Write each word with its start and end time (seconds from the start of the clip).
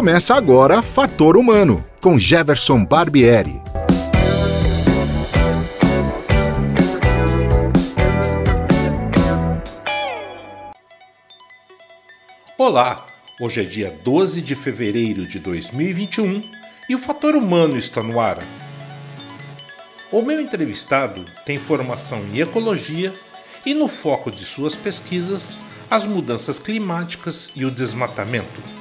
Começa 0.00 0.34
agora 0.34 0.80
Fator 0.80 1.36
Humano, 1.36 1.84
com 2.00 2.18
Jefferson 2.18 2.82
Barbieri. 2.82 3.60
Olá, 12.56 13.04
hoje 13.38 13.60
é 13.60 13.64
dia 13.64 13.90
12 14.02 14.40
de 14.40 14.54
fevereiro 14.54 15.26
de 15.26 15.38
2021 15.38 16.50
e 16.88 16.94
o 16.94 16.98
Fator 16.98 17.34
Humano 17.36 17.76
está 17.76 18.02
no 18.02 18.18
ar. 18.18 18.38
O 20.10 20.22
meu 20.22 20.40
entrevistado 20.40 21.22
tem 21.44 21.58
formação 21.58 22.24
em 22.32 22.40
ecologia 22.40 23.12
e 23.66 23.74
no 23.74 23.86
foco 23.86 24.30
de 24.30 24.46
suas 24.46 24.74
pesquisas 24.74 25.58
as 25.90 26.06
mudanças 26.06 26.58
climáticas 26.58 27.50
e 27.54 27.66
o 27.66 27.70
desmatamento. 27.70 28.80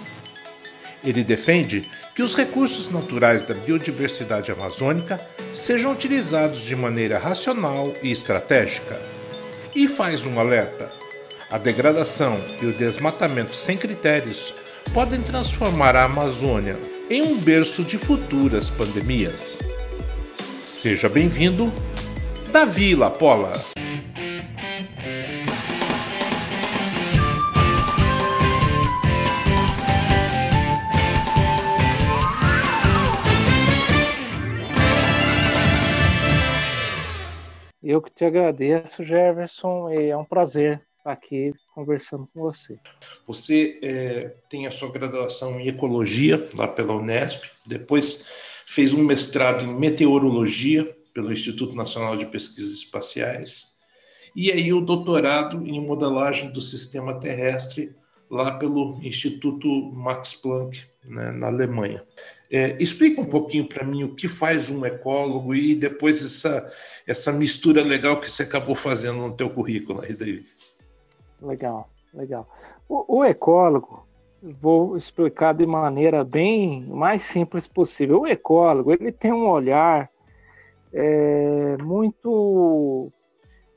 Ele 1.03 1.23
defende 1.23 1.89
que 2.13 2.21
os 2.21 2.35
recursos 2.35 2.91
naturais 2.91 3.41
da 3.43 3.53
biodiversidade 3.53 4.51
amazônica 4.51 5.19
sejam 5.53 5.91
utilizados 5.91 6.59
de 6.59 6.75
maneira 6.75 7.17
racional 7.17 7.93
e 8.03 8.11
estratégica. 8.11 8.99
E 9.75 9.87
faz 9.87 10.25
um 10.25 10.39
alerta: 10.39 10.89
a 11.49 11.57
degradação 11.57 12.39
e 12.61 12.65
o 12.65 12.73
desmatamento 12.73 13.55
sem 13.55 13.77
critérios 13.77 14.53
podem 14.93 15.21
transformar 15.21 15.95
a 15.95 16.05
Amazônia 16.05 16.77
em 17.09 17.21
um 17.21 17.37
berço 17.37 17.83
de 17.83 17.97
futuras 17.97 18.69
pandemias. 18.69 19.59
Seja 20.67 21.09
bem-vindo, 21.09 21.71
Davi 22.51 22.95
Lapola. 22.95 23.78
Eu 37.89 38.03
que 38.03 38.11
te 38.11 38.23
agradeço, 38.23 39.03
Jefferson, 39.03 39.89
é 39.89 40.15
um 40.15 40.23
prazer 40.23 40.79
estar 40.99 41.11
aqui 41.11 41.51
conversando 41.73 42.29
com 42.31 42.41
você. 42.41 42.77
Você 43.25 43.79
é, 43.81 44.31
tem 44.47 44.67
a 44.67 44.71
sua 44.71 44.91
graduação 44.91 45.59
em 45.59 45.67
ecologia 45.67 46.47
lá 46.53 46.67
pela 46.67 46.93
Unesp, 46.93 47.45
depois 47.65 48.27
fez 48.63 48.93
um 48.93 49.03
mestrado 49.03 49.65
em 49.65 49.73
meteorologia 49.73 50.95
pelo 51.15 51.33
Instituto 51.33 51.75
Nacional 51.75 52.15
de 52.15 52.27
Pesquisas 52.27 52.73
Espaciais 52.73 53.73
e 54.35 54.51
aí 54.51 54.71
o 54.71 54.81
doutorado 54.81 55.65
em 55.65 55.81
modelagem 55.81 56.51
do 56.51 56.61
sistema 56.61 57.19
terrestre 57.19 57.95
lá 58.29 58.51
pelo 58.51 58.99
Instituto 59.01 59.67
Max 59.91 60.35
Planck 60.35 60.83
né, 61.03 61.31
na 61.31 61.47
Alemanha. 61.47 62.03
É, 62.51 62.75
explica 62.79 63.21
um 63.21 63.25
pouquinho 63.25 63.67
para 63.67 63.85
mim 63.85 64.03
o 64.03 64.15
que 64.15 64.27
faz 64.27 64.71
um 64.71 64.83
ecólogo 64.83 65.53
e 65.53 65.75
depois 65.75 66.23
essa, 66.23 66.71
essa 67.09 67.31
mistura 67.31 67.83
legal 67.83 68.19
que 68.19 68.29
você 68.29 68.43
acabou 68.43 68.75
fazendo 68.75 69.17
no 69.17 69.35
teu 69.35 69.49
currículo 69.49 70.01
aí, 70.01 70.13
David. 70.13 70.45
Legal, 71.41 71.89
legal. 72.13 72.45
O, 72.87 73.19
o, 73.19 73.25
ecólogo, 73.25 74.07
vou 74.61 74.95
explicar 74.95 75.53
de 75.55 75.65
maneira 75.65 76.23
bem 76.23 76.85
mais 76.85 77.23
simples 77.23 77.65
possível. 77.65 78.21
O 78.21 78.27
ecólogo 78.27 78.91
ele 78.91 79.11
tem 79.11 79.33
um 79.33 79.49
olhar 79.49 80.07
é, 80.93 81.77
muito 81.81 83.11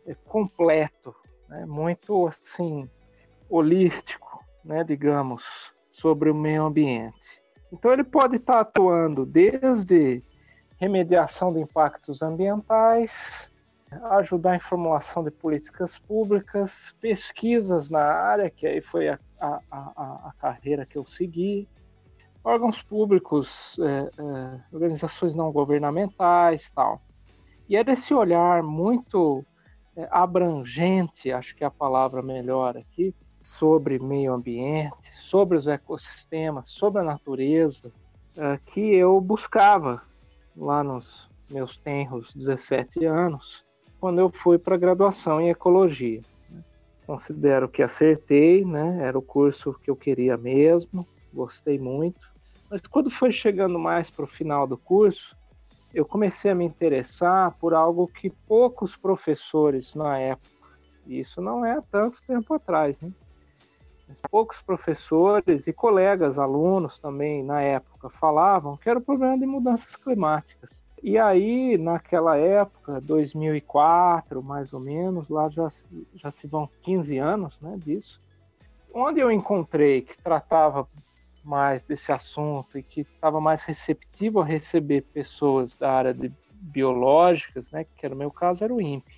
é, 0.07 0.15
completo, 0.27 1.15
né? 1.49 1.65
muito 1.65 2.27
assim 2.27 2.87
holístico, 3.49 4.45
né? 4.63 4.85
digamos, 4.85 5.73
sobre 5.91 6.31
o 6.31 6.35
meio 6.35 6.65
ambiente. 6.65 7.41
Então, 7.73 7.91
ele 7.91 8.05
pode 8.05 8.37
estar 8.37 8.61
atuando 8.61 9.25
desde 9.25 10.23
remediação 10.83 11.53
de 11.53 11.61
impactos 11.61 12.23
ambientais, 12.23 13.49
ajudar 14.19 14.57
em 14.57 14.59
formulação 14.59 15.23
de 15.23 15.31
políticas 15.31 15.97
públicas, 15.97 16.93
pesquisas 17.01 17.89
na 17.89 18.03
área, 18.03 18.51
que 18.51 18.67
aí 18.67 18.81
foi 18.81 19.09
a, 19.09 19.19
a, 19.41 19.61
a, 19.71 20.29
a 20.29 20.33
carreira 20.41 20.85
que 20.85 20.99
eu 20.99 21.07
segui, 21.07 21.69
órgãos 22.43 22.83
públicos, 22.83 23.79
é, 23.79 24.11
é, 24.21 24.61
organizações 24.73 25.37
não 25.37 25.53
governamentais 25.53 26.69
tal. 26.71 27.01
E 27.69 27.77
é 27.77 27.85
desse 27.85 28.13
olhar 28.13 28.61
muito 28.61 29.47
é, 29.97 30.09
abrangente, 30.11 31.31
acho 31.31 31.55
que 31.55 31.63
é 31.63 31.67
a 31.69 31.71
palavra 31.71 32.23
melhor 32.23 32.77
aqui, 32.77 33.15
sobre 33.41 34.01
meio 34.01 34.33
ambiente, 34.33 34.97
sobre 35.21 35.57
os 35.57 35.69
ecossistemas, 35.69 36.71
sobre 36.71 37.03
a 37.03 37.05
natureza, 37.05 37.93
que 38.65 38.81
eu 38.81 39.21
buscava 39.21 40.01
lá 40.57 40.83
nos 40.83 41.29
meus 41.51 41.77
tenros 41.77 42.33
17 42.35 43.05
anos, 43.05 43.65
quando 44.01 44.21
eu 44.21 44.31
fui 44.31 44.59
para 44.59 44.75
a 44.75 44.79
graduação 44.79 45.41
em 45.41 45.51
ecologia. 45.51 46.23
Considero 47.07 47.69
que 47.69 47.83
acertei, 47.83 48.65
né? 48.65 48.99
era 49.03 49.19
o 49.19 49.23
curso 49.23 49.75
que 49.75 49.91
eu 49.91 49.97
queria 49.97 50.37
mesmo, 50.37 51.07
gostei 51.33 51.79
muito. 51.79 52.21
Mas 52.71 52.81
quando 52.83 53.11
foi 53.11 53.31
chegando 53.31 53.79
mais 53.79 54.11
para 54.11 54.25
o 54.25 54.29
final 54.29 54.67
do 54.67 54.79
curso, 54.79 55.37
eu 55.93 56.07
comecei 56.07 56.51
a 56.51 56.55
me 56.55 56.65
interessar 56.65 57.53
por 57.59 57.75
algo 57.75 58.07
que 58.07 58.31
poucos 58.31 58.97
professores 58.97 59.95
na 59.95 60.19
época, 60.19 60.49
e 61.07 61.21
isso 61.21 61.41
não 61.41 61.65
é 61.65 61.73
há 61.73 61.83
tanto 61.83 62.19
tempo 62.27 62.55
atrás, 62.55 62.99
né? 63.01 63.13
Poucos 64.31 64.61
professores 64.63 65.67
e 65.67 65.73
colegas, 65.73 66.39
alunos 66.39 66.99
também 66.99 67.43
na 67.43 67.61
época 67.61 68.09
falavam 68.11 68.77
que 68.77 68.89
era 68.89 68.99
o 68.99 69.03
problema 69.03 69.39
de 69.39 69.47
mudanças 69.47 69.97
climáticas. 69.97 70.71
E 71.03 71.19
aí, 71.19 71.77
naquela 71.77 72.37
época, 72.37 73.01
2004, 73.01 74.41
mais 74.41 74.73
ou 74.73 74.79
menos, 74.79 75.29
lá 75.29 75.49
já, 75.49 75.69
já 76.15 76.31
se 76.31 76.47
vão 76.47 76.69
15 76.83 77.19
anos 77.19 77.59
né, 77.61 77.77
disso, 77.77 78.21
onde 78.95 79.19
eu 79.19 79.31
encontrei 79.31 80.03
que 80.03 80.17
tratava 80.17 80.89
mais 81.43 81.83
desse 81.83 82.13
assunto 82.13 82.79
e 82.79 82.85
que 82.85 83.01
estava 83.01 83.41
mais 83.41 83.63
receptivo 83.63 84.41
a 84.41 84.45
receber 84.45 85.03
pessoas 85.13 85.75
da 85.75 85.91
área 85.91 86.15
de 86.15 86.33
biológicas, 86.53 87.65
né, 87.73 87.85
que 87.97 88.07
era 88.07 88.15
o 88.15 88.19
meu 88.19 88.31
caso, 88.31 88.63
era 88.63 88.73
o 88.73 88.81
INPE. 88.81 89.12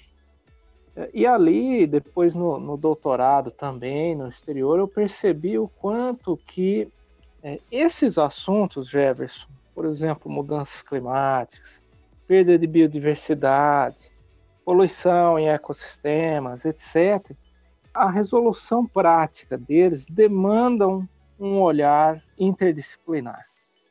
E 1.12 1.26
ali, 1.26 1.86
depois 1.86 2.34
no, 2.34 2.58
no, 2.58 2.76
doutorado 2.76 3.50
também, 3.50 4.14
no 4.14 4.28
exterior, 4.28 4.78
eu 4.78 4.86
percebi 4.86 5.58
o 5.58 5.66
quanto 5.66 6.36
que 6.36 6.88
é, 7.42 7.58
esses 7.70 8.16
assuntos, 8.16 8.88
Jefferson, 8.88 9.46
por 9.74 9.86
exemplo, 9.86 10.30
mudanças 10.30 10.82
climáticas, 10.82 11.82
perda 12.26 12.56
de 12.56 12.66
biodiversidade, 12.66 14.12
poluição 14.64 15.38
em 15.38 15.48
ecossistemas, 15.48 16.64
etc., 16.64 17.36
a 17.92 18.10
resolução 18.10 18.86
prática 18.86 19.58
deles 19.58 20.06
demandam 20.06 21.08
um 21.38 21.60
olhar 21.60 22.22
interdisciplinar. 22.38 23.46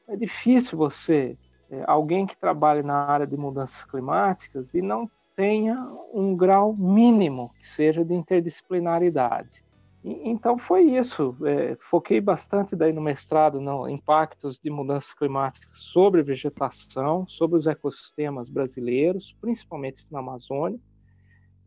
É 0.07 0.15
difícil 0.15 0.77
você, 0.77 1.37
é, 1.69 1.83
alguém 1.85 2.25
que 2.25 2.37
trabalhe 2.37 2.81
na 2.81 3.05
área 3.05 3.27
de 3.27 3.37
mudanças 3.37 3.83
climáticas, 3.85 4.73
e 4.73 4.81
não 4.81 5.09
tenha 5.35 5.75
um 6.13 6.35
grau 6.35 6.75
mínimo 6.75 7.51
que 7.59 7.67
seja 7.67 8.03
de 8.03 8.13
interdisciplinaridade. 8.13 9.63
E, 10.03 10.29
então 10.29 10.57
foi 10.57 10.83
isso. 10.83 11.35
É, 11.45 11.77
foquei 11.79 12.19
bastante 12.19 12.75
daí 12.75 12.91
no 12.91 13.01
mestrado 13.01 13.59
no 13.59 13.87
impactos 13.87 14.59
de 14.59 14.69
mudanças 14.69 15.13
climáticas 15.13 15.69
sobre 15.73 16.21
vegetação, 16.21 17.27
sobre 17.27 17.57
os 17.57 17.67
ecossistemas 17.67 18.49
brasileiros, 18.49 19.35
principalmente 19.39 20.05
na 20.11 20.19
Amazônia. 20.19 20.79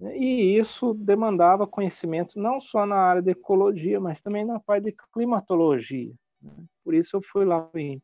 E 0.01 0.59
isso 0.59 0.93
demandava 0.93 1.67
conhecimento 1.67 2.39
não 2.39 2.61
só 2.61 2.85
na 2.85 2.97
área 2.97 3.23
de 3.23 3.31
ecologia, 3.31 3.99
mas 3.99 4.21
também 4.21 4.45
na 4.45 4.61
parte 4.61 4.85
de 4.85 4.97
climatologia. 5.13 6.13
Né? 6.43 6.53
Por 6.85 6.95
isso 6.95 7.17
eu 7.17 7.23
fui 7.23 7.47
lá 7.47 7.67
em 7.75 8.01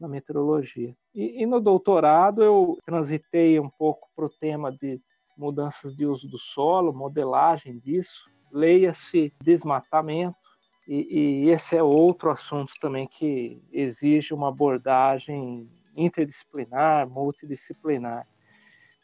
na 0.00 0.08
meteorologia. 0.08 0.94
E, 1.14 1.42
e, 1.42 1.46
no 1.46 1.60
doutorado 1.60 2.42
eu 2.42 2.78
transitei 2.84 3.60
um 3.60 3.68
pouco 3.68 4.08
para 4.16 4.24
o 4.24 4.30
tema 4.30 4.72
de 4.72 5.00
mudanças 5.36 5.94
de 5.94 6.06
uso 6.06 6.28
do 6.28 6.38
solo, 6.38 6.92
modelagem 6.92 7.78
disso, 7.78 8.30
leia-se 8.52 9.32
desmatamento, 9.42 10.36
e, 10.88 11.44
e, 11.46 11.50
esse 11.50 11.76
é 11.76 11.82
outro 11.82 12.30
assunto 12.30 12.72
também 12.80 13.06
que 13.06 13.62
exige 13.72 14.34
uma 14.34 14.48
abordagem 14.48 15.70
interdisciplinar, 15.94 17.08
multidisciplinar. 17.08 18.26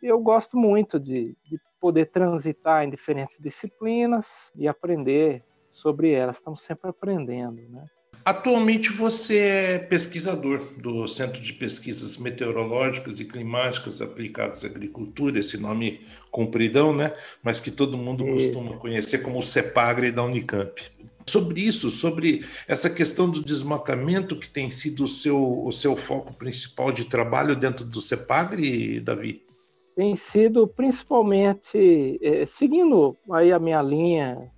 Eu 0.02 0.19
gosto 0.20 0.56
muito 0.56 0.98
de, 0.98 1.37
de 1.44 1.60
poder 1.81 2.06
transitar 2.06 2.84
em 2.84 2.90
diferentes 2.90 3.38
disciplinas 3.38 4.50
e 4.56 4.66
aprender 4.66 5.44
sobre 5.72 6.10
elas. 6.10 6.37
Estamos 6.37 6.62
sempre 6.62 6.90
aprendendo, 6.90 7.62
né? 7.69 7.87
Atualmente 8.26 8.91
você 8.91 9.38
é 9.38 9.79
pesquisador 9.79 10.58
do 10.79 11.06
Centro 11.06 11.41
de 11.41 11.53
Pesquisas 11.53 12.19
Meteorológicas 12.19 13.20
e 13.20 13.25
Climáticas 13.25 14.03
Aplicadas 14.03 14.64
à 14.64 14.67
Agricultura, 14.67 15.38
esse 15.38 15.56
nome 15.56 16.00
compridão, 16.29 16.93
né? 16.93 17.14
Mas 17.41 17.61
que 17.61 17.70
todo 17.70 17.97
mundo 17.97 18.26
costuma 18.26 18.79
conhecer 18.79 19.19
como 19.19 19.38
o 19.38 19.44
CEPAGRE 19.44 20.11
da 20.11 20.25
Unicamp. 20.25 20.82
sobre 21.25 21.61
isso, 21.61 21.88
sobre 21.88 22.44
essa 22.67 22.91
questão 22.91 23.31
do 23.31 23.44
desmatamento 23.44 24.37
que 24.37 24.50
tem 24.50 24.73
sido 24.73 25.05
o 25.05 25.08
seu, 25.08 25.64
o 25.64 25.70
seu 25.70 25.94
foco 25.97 26.35
principal 26.35 26.91
de 26.91 27.05
trabalho 27.05 27.55
dentro 27.55 27.85
do 27.85 28.00
CEPAGRE, 28.00 28.99
Davi? 28.99 29.47
Tem 29.94 30.17
sido 30.17 30.67
principalmente, 30.67 32.19
é, 32.20 32.44
seguindo 32.44 33.17
aí 33.31 33.53
a 33.53 33.58
minha 33.61 33.81
linha, 33.81 34.50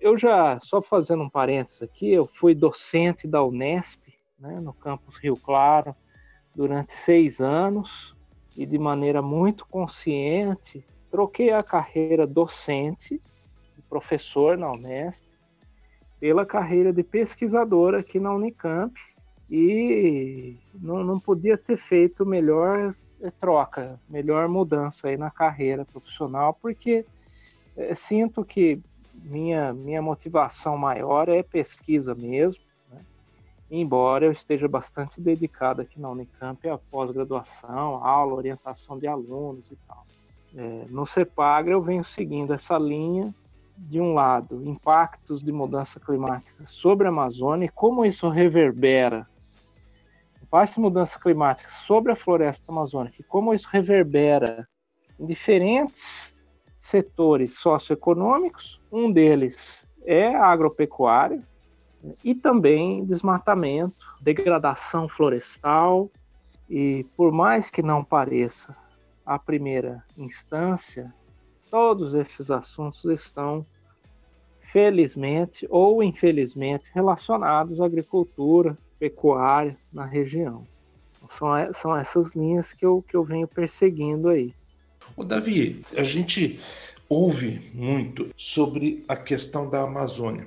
eu 0.00 0.16
já, 0.16 0.58
só 0.62 0.82
fazendo 0.82 1.22
um 1.22 1.30
parênteses 1.30 1.82
aqui, 1.82 2.10
eu 2.10 2.26
fui 2.26 2.54
docente 2.54 3.26
da 3.26 3.42
Unesp, 3.42 4.00
né, 4.38 4.60
no 4.60 4.72
campus 4.72 5.16
Rio 5.16 5.36
Claro, 5.36 5.94
durante 6.54 6.92
seis 6.92 7.40
anos, 7.40 8.14
e 8.56 8.66
de 8.66 8.78
maneira 8.78 9.22
muito 9.22 9.66
consciente, 9.66 10.84
troquei 11.10 11.50
a 11.50 11.62
carreira 11.62 12.26
docente, 12.26 13.20
professor 13.88 14.58
na 14.58 14.70
Unesp, 14.70 15.22
pela 16.20 16.44
carreira 16.44 16.92
de 16.92 17.02
pesquisadora 17.02 18.00
aqui 18.00 18.18
na 18.18 18.34
Unicamp 18.34 18.92
e 19.50 20.56
não, 20.74 21.02
não 21.04 21.18
podia 21.18 21.56
ter 21.56 21.78
feito 21.78 22.26
melhor 22.26 22.94
eh, 23.22 23.30
troca, 23.40 23.98
melhor 24.08 24.48
mudança 24.48 25.08
aí 25.08 25.16
na 25.16 25.30
carreira 25.30 25.84
profissional, 25.84 26.58
porque 26.60 27.06
é, 27.76 27.94
sinto 27.94 28.44
que 28.44 28.80
minha, 29.24 29.72
minha 29.72 30.02
motivação 30.02 30.76
maior 30.76 31.28
é 31.28 31.42
pesquisa 31.42 32.14
mesmo, 32.14 32.62
né? 32.90 33.00
embora 33.70 34.26
eu 34.26 34.32
esteja 34.32 34.68
bastante 34.68 35.20
dedicado 35.20 35.82
aqui 35.82 36.00
na 36.00 36.10
Unicamp 36.10 36.68
à 36.68 36.78
pós-graduação, 36.78 38.04
aula, 38.04 38.34
orientação 38.34 38.98
de 38.98 39.06
alunos 39.06 39.70
e 39.70 39.76
tal. 39.86 40.06
É, 40.56 40.86
no 40.88 41.06
CEPAGRA 41.06 41.72
eu 41.72 41.82
venho 41.82 42.02
seguindo 42.02 42.52
essa 42.52 42.78
linha 42.78 43.34
de 43.76 44.00
um 44.00 44.14
lado, 44.14 44.62
impactos 44.64 45.42
de 45.42 45.52
mudança 45.52 46.00
climática 46.00 46.64
sobre 46.66 47.06
a 47.06 47.10
Amazônia 47.10 47.66
e 47.66 47.68
como 47.68 48.04
isso 48.04 48.28
reverbera, 48.28 49.28
impactos 50.42 50.74
de 50.74 50.80
mudança 50.80 51.20
climática 51.20 51.70
sobre 51.86 52.10
a 52.10 52.16
floresta 52.16 52.72
amazônica 52.72 53.16
e 53.20 53.22
como 53.22 53.52
isso 53.54 53.68
reverbera 53.70 54.66
em 55.20 55.26
diferentes 55.26 56.34
setores 56.78 57.58
socioeconômicos, 57.58 58.77
um 58.90 59.10
deles 59.10 59.86
é 60.04 60.34
a 60.34 60.46
agropecuária 60.46 61.42
e 62.22 62.34
também 62.34 63.04
desmatamento, 63.04 64.06
degradação 64.20 65.08
florestal 65.08 66.10
e 66.68 67.04
por 67.16 67.32
mais 67.32 67.70
que 67.70 67.82
não 67.82 68.04
pareça 68.04 68.76
à 69.26 69.38
primeira 69.38 70.02
instância, 70.16 71.12
Todos 71.70 72.14
esses 72.14 72.50
assuntos 72.50 73.04
estão, 73.04 73.64
felizmente 74.60 75.66
ou 75.68 76.02
infelizmente, 76.02 76.90
relacionados 76.94 77.80
à 77.80 77.84
agricultura, 77.84 78.76
pecuária 78.98 79.76
na 79.92 80.04
região. 80.04 80.66
São, 81.30 81.48
são 81.74 81.96
essas 81.96 82.34
linhas 82.34 82.72
que 82.72 82.86
eu, 82.86 83.04
que 83.06 83.14
eu 83.14 83.22
venho 83.22 83.46
perseguindo 83.46 84.28
aí. 84.28 84.54
O 85.14 85.24
Davi, 85.24 85.84
a 85.94 86.02
gente 86.02 86.58
ouve 87.08 87.60
muito 87.74 88.30
sobre 88.36 89.04
a 89.08 89.16
questão 89.16 89.68
da 89.68 89.82
Amazônia. 89.82 90.46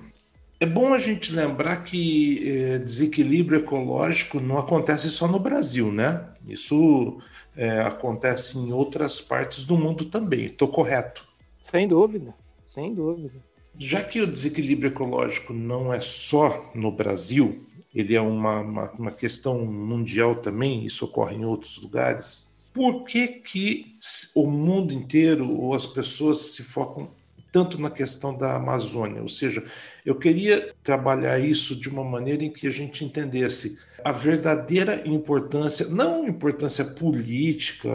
É 0.59 0.65
bom 0.65 0.93
a 0.93 0.99
gente 0.99 1.33
lembrar 1.33 1.83
que 1.83 2.47
é, 2.47 2.77
desequilíbrio 2.77 3.61
ecológico 3.61 4.39
não 4.39 4.59
acontece 4.59 5.09
só 5.09 5.27
no 5.27 5.39
Brasil, 5.39 5.91
né? 5.91 6.23
Isso 6.47 7.17
é, 7.55 7.81
acontece 7.81 8.59
em 8.59 8.71
outras 8.71 9.19
partes 9.19 9.65
do 9.65 9.75
mundo 9.75 10.05
também. 10.05 10.45
Estou 10.45 10.67
correto? 10.67 11.27
Sem 11.63 11.87
dúvida, 11.87 12.33
sem 12.67 12.93
dúvida. 12.93 13.33
Já 13.77 14.03
que 14.03 14.21
o 14.21 14.27
desequilíbrio 14.27 14.89
ecológico 14.89 15.51
não 15.51 15.91
é 15.91 15.99
só 15.99 16.71
no 16.75 16.91
Brasil, 16.91 17.65
ele 17.93 18.15
é 18.15 18.21
uma, 18.21 18.59
uma, 18.59 18.91
uma 18.91 19.11
questão 19.11 19.65
mundial 19.65 20.35
também, 20.35 20.85
isso 20.85 21.05
ocorre 21.05 21.35
em 21.35 21.45
outros 21.45 21.81
lugares. 21.81 22.50
Por 22.73 23.03
que, 23.03 23.27
que 23.27 23.97
o 24.35 24.47
mundo 24.47 24.93
inteiro 24.93 25.49
ou 25.51 25.73
as 25.73 25.85
pessoas 25.85 26.37
se 26.53 26.63
focam 26.63 27.09
tanto 27.51 27.79
na 27.79 27.89
questão 27.89 28.35
da 28.35 28.55
Amazônia. 28.55 29.21
Ou 29.21 29.29
seja, 29.29 29.63
eu 30.05 30.15
queria 30.15 30.73
trabalhar 30.83 31.37
isso 31.39 31.75
de 31.75 31.89
uma 31.89 32.03
maneira 32.03 32.43
em 32.43 32.51
que 32.51 32.65
a 32.65 32.71
gente 32.71 33.03
entendesse 33.03 33.77
a 34.03 34.11
verdadeira 34.11 35.07
importância, 35.07 35.87
não 35.87 36.27
importância 36.27 36.85
política, 36.85 37.89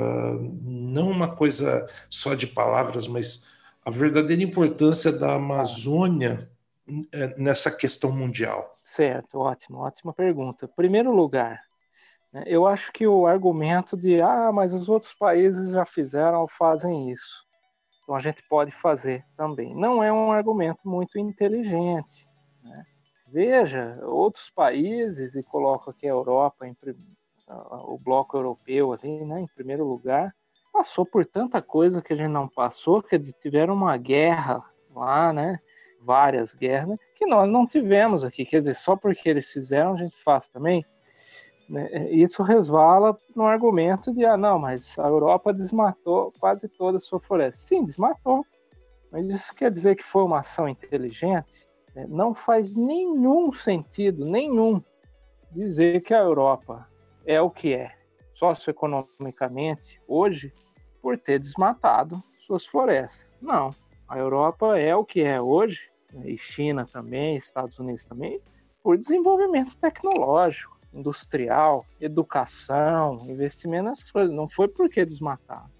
não 0.62 1.10
uma 1.10 1.34
coisa 1.34 1.88
só 2.10 2.34
de 2.34 2.46
palavras, 2.46 3.08
mas 3.08 3.44
a 3.84 3.90
verdadeira 3.90 4.42
importância 4.42 5.10
da 5.10 5.34
Amazônia 5.34 6.48
é, 7.10 7.34
nessa 7.38 7.70
questão 7.70 8.12
mundial. 8.12 8.78
Certo, 8.84 9.38
ótimo, 9.38 9.78
ótima 9.78 10.12
pergunta. 10.12 10.68
Primeiro 10.68 11.12
lugar, 11.12 11.65
eu 12.46 12.66
acho 12.66 12.92
que 12.92 13.06
o 13.06 13.26
argumento 13.26 13.96
de 13.96 14.20
ah, 14.20 14.50
mas 14.52 14.74
os 14.74 14.88
outros 14.88 15.14
países 15.14 15.70
já 15.70 15.86
fizeram 15.86 16.42
ou 16.42 16.48
fazem 16.48 17.10
isso 17.10 17.46
então 18.06 18.14
a 18.14 18.20
gente 18.20 18.40
pode 18.48 18.70
fazer 18.70 19.24
também. 19.36 19.74
Não 19.74 20.00
é 20.00 20.12
um 20.12 20.30
argumento 20.30 20.88
muito 20.88 21.18
inteligente. 21.18 22.24
Né? 22.62 22.84
Veja, 23.26 23.98
outros 24.04 24.48
países, 24.48 25.34
e 25.34 25.42
coloco 25.42 25.90
aqui 25.90 26.06
a 26.06 26.10
Europa, 26.10 26.68
em, 26.68 26.76
o 27.48 27.98
bloco 27.98 28.36
europeu 28.36 28.92
ali, 28.92 29.24
né, 29.24 29.40
em 29.40 29.48
primeiro 29.48 29.84
lugar, 29.84 30.32
passou 30.72 31.04
por 31.04 31.26
tanta 31.26 31.60
coisa 31.60 32.00
que 32.00 32.12
a 32.12 32.16
gente 32.16 32.30
não 32.30 32.48
passou, 32.48 33.02
que 33.02 33.18
tiveram 33.18 33.74
uma 33.74 33.96
guerra 33.96 34.64
lá, 34.94 35.32
né? 35.32 35.58
Várias 36.00 36.54
guerras, 36.54 36.90
né, 36.90 36.96
que 37.16 37.26
nós 37.26 37.50
não 37.50 37.66
tivemos 37.66 38.22
aqui. 38.22 38.44
Quer 38.44 38.58
dizer, 38.58 38.76
só 38.76 38.94
porque 38.94 39.28
eles 39.28 39.50
fizeram, 39.50 39.94
a 39.94 39.96
gente 39.96 40.16
faz 40.22 40.48
também. 40.48 40.86
Né? 41.68 42.10
Isso 42.10 42.42
resvala 42.42 43.18
no 43.34 43.44
argumento 43.44 44.12
de, 44.12 44.24
ah, 44.24 44.36
não, 44.36 44.58
mas 44.58 44.98
a 44.98 45.08
Europa 45.08 45.52
desmatou 45.52 46.32
quase 46.38 46.68
toda 46.68 46.98
a 46.98 47.00
sua 47.00 47.20
floresta. 47.20 47.66
Sim, 47.66 47.84
desmatou. 47.84 48.44
Mas 49.10 49.26
isso 49.28 49.54
quer 49.54 49.70
dizer 49.70 49.96
que 49.96 50.04
foi 50.04 50.22
uma 50.22 50.40
ação 50.40 50.68
inteligente? 50.68 51.66
Né? 51.94 52.06
Não 52.08 52.34
faz 52.34 52.74
nenhum 52.74 53.52
sentido, 53.52 54.24
nenhum, 54.24 54.82
dizer 55.50 56.02
que 56.02 56.14
a 56.14 56.20
Europa 56.20 56.86
é 57.24 57.40
o 57.40 57.50
que 57.50 57.74
é, 57.74 57.92
socioeconomicamente, 58.34 60.00
hoje, 60.06 60.52
por 61.02 61.18
ter 61.18 61.38
desmatado 61.38 62.22
suas 62.46 62.66
florestas. 62.66 63.26
Não. 63.40 63.74
A 64.08 64.18
Europa 64.18 64.78
é 64.78 64.94
o 64.94 65.04
que 65.04 65.22
é 65.22 65.40
hoje, 65.40 65.90
né? 66.12 66.30
e 66.30 66.38
China 66.38 66.86
também, 66.86 67.36
Estados 67.36 67.78
Unidos 67.78 68.04
também, 68.04 68.40
por 68.82 68.96
desenvolvimento 68.96 69.76
tecnológico 69.78 70.75
industrial, 70.92 71.84
educação, 72.00 73.24
investimento 73.28 73.84
nessas 73.84 74.10
coisas. 74.10 74.34
Não 74.34 74.48
foi 74.48 74.68
porque 74.68 75.04
desmataram. 75.04 75.70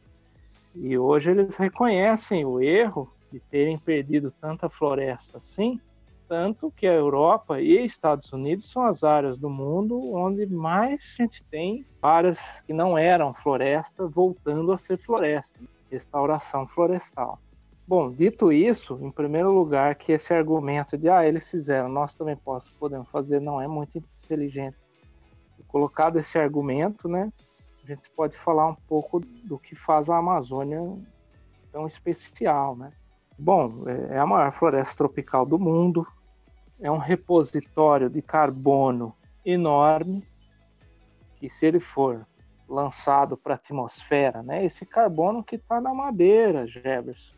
E 0.74 0.98
hoje 0.98 1.30
eles 1.30 1.56
reconhecem 1.56 2.44
o 2.44 2.60
erro 2.60 3.10
de 3.32 3.40
terem 3.40 3.78
perdido 3.78 4.30
tanta 4.30 4.68
floresta 4.68 5.38
assim, 5.38 5.80
tanto 6.28 6.70
que 6.70 6.86
a 6.86 6.92
Europa 6.92 7.60
e 7.60 7.84
Estados 7.84 8.32
Unidos 8.32 8.70
são 8.70 8.84
as 8.84 9.04
áreas 9.04 9.38
do 9.38 9.48
mundo 9.48 10.12
onde 10.14 10.46
mais 10.46 11.00
gente 11.16 11.42
tem 11.44 11.86
áreas 12.02 12.38
que 12.66 12.72
não 12.72 12.98
eram 12.98 13.32
floresta 13.32 14.06
voltando 14.06 14.72
a 14.72 14.78
ser 14.78 14.98
floresta, 14.98 15.58
restauração 15.90 16.66
florestal. 16.66 17.38
Bom, 17.86 18.10
dito 18.10 18.52
isso, 18.52 18.98
em 19.00 19.12
primeiro 19.12 19.52
lugar, 19.52 19.94
que 19.94 20.10
esse 20.10 20.34
argumento 20.34 20.98
de 20.98 21.08
ah, 21.08 21.24
eles 21.24 21.48
fizeram, 21.48 21.88
nós 21.88 22.14
também 22.14 22.36
podemos 22.80 23.08
fazer, 23.08 23.40
não 23.40 23.62
é 23.62 23.68
muito 23.68 24.02
inteligente 24.24 24.76
colocado 25.64 26.18
esse 26.18 26.38
argumento, 26.38 27.08
né, 27.08 27.32
a 27.84 27.86
gente 27.86 28.10
pode 28.10 28.36
falar 28.36 28.66
um 28.66 28.74
pouco 28.74 29.20
do 29.20 29.58
que 29.58 29.76
faz 29.76 30.08
a 30.08 30.16
Amazônia 30.16 30.80
tão 31.70 31.86
especial, 31.86 32.74
né? 32.74 32.90
Bom, 33.38 33.84
é, 33.86 34.14
é 34.14 34.18
a 34.18 34.26
maior 34.26 34.50
floresta 34.52 34.96
tropical 34.96 35.44
do 35.44 35.58
mundo, 35.58 36.06
é 36.80 36.90
um 36.90 36.98
repositório 36.98 38.08
de 38.10 38.22
carbono 38.22 39.14
enorme, 39.44 40.26
que 41.36 41.48
se 41.48 41.66
ele 41.66 41.80
for 41.80 42.26
lançado 42.68 43.36
para 43.36 43.54
a 43.54 43.56
atmosfera, 43.56 44.42
né, 44.42 44.64
esse 44.64 44.84
carbono 44.84 45.44
que 45.44 45.56
está 45.56 45.80
na 45.80 45.94
madeira, 45.94 46.66
Jefferson, 46.66 47.34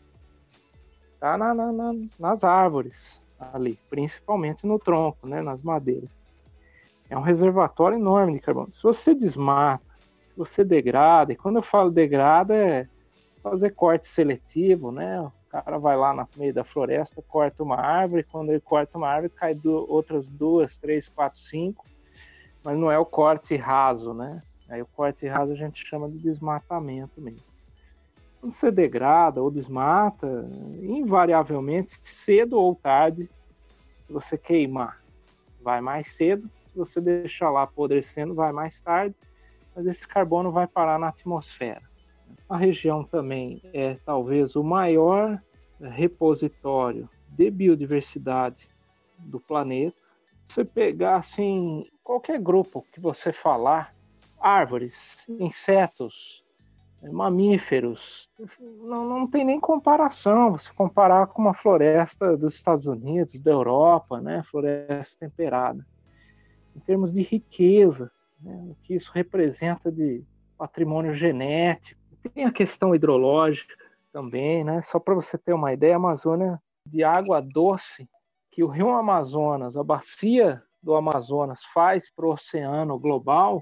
está 1.12 1.36
na, 1.36 1.52
na, 1.52 1.72
na, 1.72 1.92
nas 2.18 2.44
árvores 2.44 3.20
ali, 3.38 3.78
principalmente 3.90 4.66
no 4.66 4.78
tronco, 4.78 5.26
né, 5.26 5.42
nas 5.42 5.62
madeiras. 5.62 6.10
É 7.10 7.16
um 7.16 7.22
reservatório 7.22 7.98
enorme 7.98 8.34
de 8.34 8.40
carbono. 8.40 8.72
Se 8.72 8.82
você 8.82 9.14
desmata, 9.14 9.84
se 10.30 10.36
você 10.36 10.64
degrada, 10.64 11.32
e 11.32 11.36
quando 11.36 11.56
eu 11.56 11.62
falo 11.62 11.90
degrada 11.90 12.54
é 12.54 12.88
fazer 13.42 13.70
corte 13.70 14.06
seletivo, 14.06 14.92
né? 14.92 15.20
O 15.20 15.32
cara 15.48 15.78
vai 15.78 15.96
lá 15.96 16.12
no 16.12 16.28
meio 16.36 16.52
da 16.52 16.64
floresta, 16.64 17.22
corta 17.26 17.62
uma 17.62 17.76
árvore, 17.76 18.22
quando 18.22 18.50
ele 18.50 18.60
corta 18.60 18.98
uma 18.98 19.08
árvore, 19.08 19.32
cai 19.34 19.54
do, 19.54 19.90
outras 19.90 20.28
duas, 20.28 20.76
três, 20.76 21.08
quatro, 21.08 21.40
cinco, 21.40 21.86
mas 22.62 22.76
não 22.76 22.90
é 22.90 22.98
o 22.98 23.06
corte 23.06 23.56
raso, 23.56 24.12
né? 24.12 24.42
Aí 24.68 24.82
o 24.82 24.86
corte 24.86 25.26
raso 25.26 25.52
a 25.52 25.56
gente 25.56 25.86
chama 25.86 26.10
de 26.10 26.18
desmatamento 26.18 27.20
mesmo. 27.20 27.40
Quando 28.40 28.52
você 28.52 28.70
degrada 28.70 29.42
ou 29.42 29.50
desmata, 29.50 30.48
invariavelmente, 30.82 31.98
cedo 32.04 32.58
ou 32.58 32.74
tarde, 32.74 33.28
Se 34.06 34.12
você 34.12 34.38
queimar, 34.38 35.02
vai 35.60 35.80
mais 35.80 36.14
cedo. 36.14 36.48
Você 36.78 37.00
deixar 37.00 37.50
lá 37.50 37.62
apodrecendo, 37.62 38.34
vai 38.34 38.52
mais 38.52 38.80
tarde. 38.80 39.14
Mas 39.74 39.86
esse 39.86 40.06
carbono 40.06 40.50
vai 40.50 40.66
parar 40.66 40.98
na 40.98 41.08
atmosfera. 41.08 41.82
A 42.48 42.56
região 42.56 43.04
também 43.04 43.60
é 43.72 43.96
talvez 44.04 44.56
o 44.56 44.62
maior 44.62 45.40
repositório 45.80 47.08
de 47.28 47.50
biodiversidade 47.50 48.68
do 49.18 49.38
planeta. 49.38 49.96
Você 50.48 50.64
pegar 50.64 51.16
assim 51.16 51.86
qualquer 52.02 52.40
grupo 52.40 52.86
que 52.92 53.00
você 53.00 53.32
falar, 53.32 53.92
árvores, 54.40 55.26
insetos, 55.28 56.42
mamíferos, 57.02 58.28
não, 58.82 59.06
não 59.06 59.26
tem 59.26 59.44
nem 59.44 59.60
comparação. 59.60 60.52
Você 60.52 60.72
comparar 60.72 61.26
com 61.28 61.42
uma 61.42 61.54
floresta 61.54 62.36
dos 62.36 62.54
Estados 62.54 62.86
Unidos, 62.86 63.38
da 63.38 63.50
Europa, 63.50 64.20
né, 64.20 64.42
floresta 64.44 65.26
temperada. 65.26 65.86
Em 66.78 66.80
termos 66.80 67.12
de 67.12 67.22
riqueza, 67.22 68.08
né, 68.40 68.56
o 68.70 68.76
que 68.84 68.94
isso 68.94 69.10
representa 69.12 69.90
de 69.90 70.22
patrimônio 70.56 71.12
genético. 71.12 72.00
Tem 72.32 72.44
a 72.44 72.52
questão 72.52 72.94
hidrológica 72.94 73.74
também, 74.12 74.62
né? 74.62 74.80
Só 74.82 75.00
para 75.00 75.14
você 75.14 75.36
ter 75.36 75.52
uma 75.52 75.72
ideia, 75.72 75.94
a 75.94 75.96
Amazônia 75.96 76.62
de 76.86 77.02
água 77.02 77.40
doce 77.40 78.08
que 78.48 78.62
o 78.62 78.68
Rio 78.68 78.90
Amazonas, 78.90 79.76
a 79.76 79.82
bacia 79.82 80.62
do 80.80 80.94
Amazonas 80.94 81.64
faz 81.74 82.08
para 82.14 82.26
o 82.26 82.32
oceano 82.32 82.96
global 82.96 83.60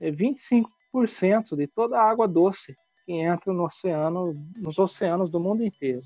é 0.00 0.10
25% 0.10 1.54
de 1.56 1.68
toda 1.68 1.96
a 1.96 2.10
água 2.10 2.26
doce 2.26 2.76
que 3.06 3.12
entra 3.12 3.52
no 3.52 3.66
oceano, 3.66 4.34
nos 4.56 4.80
oceanos 4.80 5.30
do 5.30 5.38
mundo 5.38 5.62
inteiro. 5.62 6.02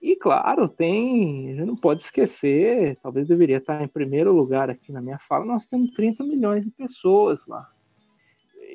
E 0.00 0.16
claro, 0.16 0.66
tem, 0.66 1.50
a 1.50 1.54
gente 1.56 1.66
não 1.66 1.76
pode 1.76 2.00
esquecer, 2.00 2.96
talvez 3.02 3.28
deveria 3.28 3.58
estar 3.58 3.82
em 3.82 3.88
primeiro 3.88 4.32
lugar 4.32 4.70
aqui 4.70 4.90
na 4.92 5.02
minha 5.02 5.18
fala, 5.28 5.44
nós 5.44 5.66
temos 5.66 5.90
30 5.90 6.24
milhões 6.24 6.64
de 6.64 6.70
pessoas 6.70 7.46
lá. 7.46 7.68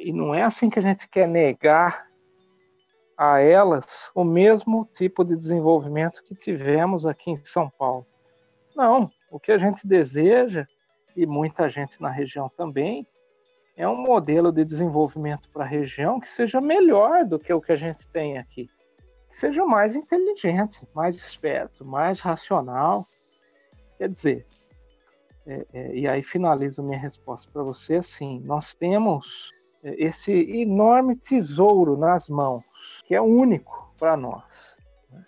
E 0.03 0.13
não 0.13 0.35
é 0.35 0.43
assim 0.43 0.69
que 0.69 0.77
a 0.77 0.81
gente 0.81 1.09
quer 1.09 1.27
negar 1.27 2.05
a 3.17 3.39
elas 3.39 3.85
o 4.13 4.23
mesmo 4.23 4.87
tipo 4.93 5.23
de 5.23 5.35
desenvolvimento 5.35 6.23
que 6.23 6.35
tivemos 6.35 7.05
aqui 7.05 7.31
em 7.31 7.43
São 7.43 7.69
Paulo. 7.69 8.05
Não, 8.75 9.09
o 9.31 9.39
que 9.39 9.51
a 9.51 9.57
gente 9.57 9.87
deseja, 9.87 10.67
e 11.15 11.25
muita 11.25 11.69
gente 11.69 11.99
na 11.99 12.09
região 12.09 12.49
também, 12.49 13.07
é 13.75 13.87
um 13.87 13.97
modelo 13.97 14.51
de 14.51 14.63
desenvolvimento 14.63 15.49
para 15.49 15.63
a 15.63 15.67
região 15.67 16.19
que 16.19 16.31
seja 16.31 16.61
melhor 16.61 17.25
do 17.25 17.39
que 17.39 17.51
o 17.51 17.61
que 17.61 17.71
a 17.71 17.77
gente 17.77 18.07
tem 18.09 18.37
aqui. 18.37 18.69
Seja 19.35 19.65
mais 19.65 19.97
inteligente, 19.97 20.81
mais 20.93 21.17
esperto, 21.17 21.83
mais 21.83 22.21
racional. 22.21 23.05
Quer 23.97 24.07
dizer, 24.07 24.47
é, 25.45 25.65
é, 25.73 25.93
e 25.93 26.07
aí 26.07 26.23
finalizo 26.23 26.81
minha 26.81 26.97
resposta 26.97 27.51
para 27.51 27.61
você 27.61 27.95
assim: 27.95 28.39
nós 28.45 28.73
temos 28.73 29.51
é, 29.83 29.93
esse 30.01 30.31
enorme 30.31 31.17
tesouro 31.17 31.97
nas 31.97 32.29
mãos, 32.29 32.63
que 33.05 33.13
é 33.13 33.19
único 33.19 33.93
para 33.99 34.15
nós. 34.15 34.77
Né? 35.11 35.25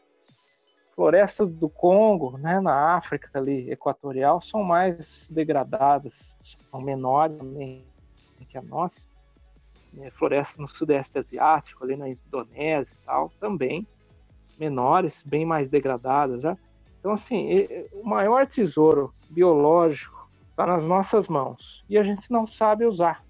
Florestas 0.96 1.52
do 1.52 1.68
Congo, 1.68 2.38
né, 2.38 2.62
na 2.62 2.96
África 2.96 3.30
ali 3.38 3.70
equatorial, 3.70 4.40
são 4.40 4.64
mais 4.64 5.30
degradadas, 5.30 6.38
são 6.72 6.80
menores 6.80 7.38
que 8.48 8.58
a 8.58 8.62
nossa. 8.62 9.06
É, 10.00 10.10
florestas 10.12 10.58
no 10.60 10.70
Sudeste 10.70 11.20
Asiático, 11.20 11.84
ali 11.84 11.98
na 11.98 12.08
Indonésia 12.08 12.94
e 12.94 13.06
tal, 13.06 13.30
também 13.38 13.86
menores, 14.60 15.24
bem 15.26 15.46
mais 15.46 15.70
degradadas 15.70 16.42
já. 16.42 16.58
Então, 17.00 17.12
assim, 17.12 17.68
o 17.94 18.08
maior 18.08 18.48
tesouro 18.48 19.14
biológico 19.30 20.28
está 20.50 20.66
nas 20.66 20.84
nossas 20.84 21.28
mãos 21.28 21.84
e 21.90 21.98
a 21.98 22.04
gente 22.04 22.32
não 22.32 22.48
sabe 22.48 22.86
usar. 22.86 23.24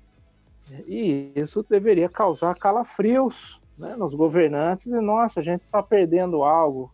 E 0.88 1.32
isso 1.36 1.66
deveria 1.70 2.10
causar 2.10 2.56
calafrios 2.56 3.60
né, 3.78 3.96
nos 3.96 4.14
governantes 4.14 4.88
e, 4.88 5.00
nossa, 5.00 5.40
a 5.40 5.44
gente 5.44 5.62
está 5.62 5.82
perdendo 5.84 6.44
algo 6.44 6.92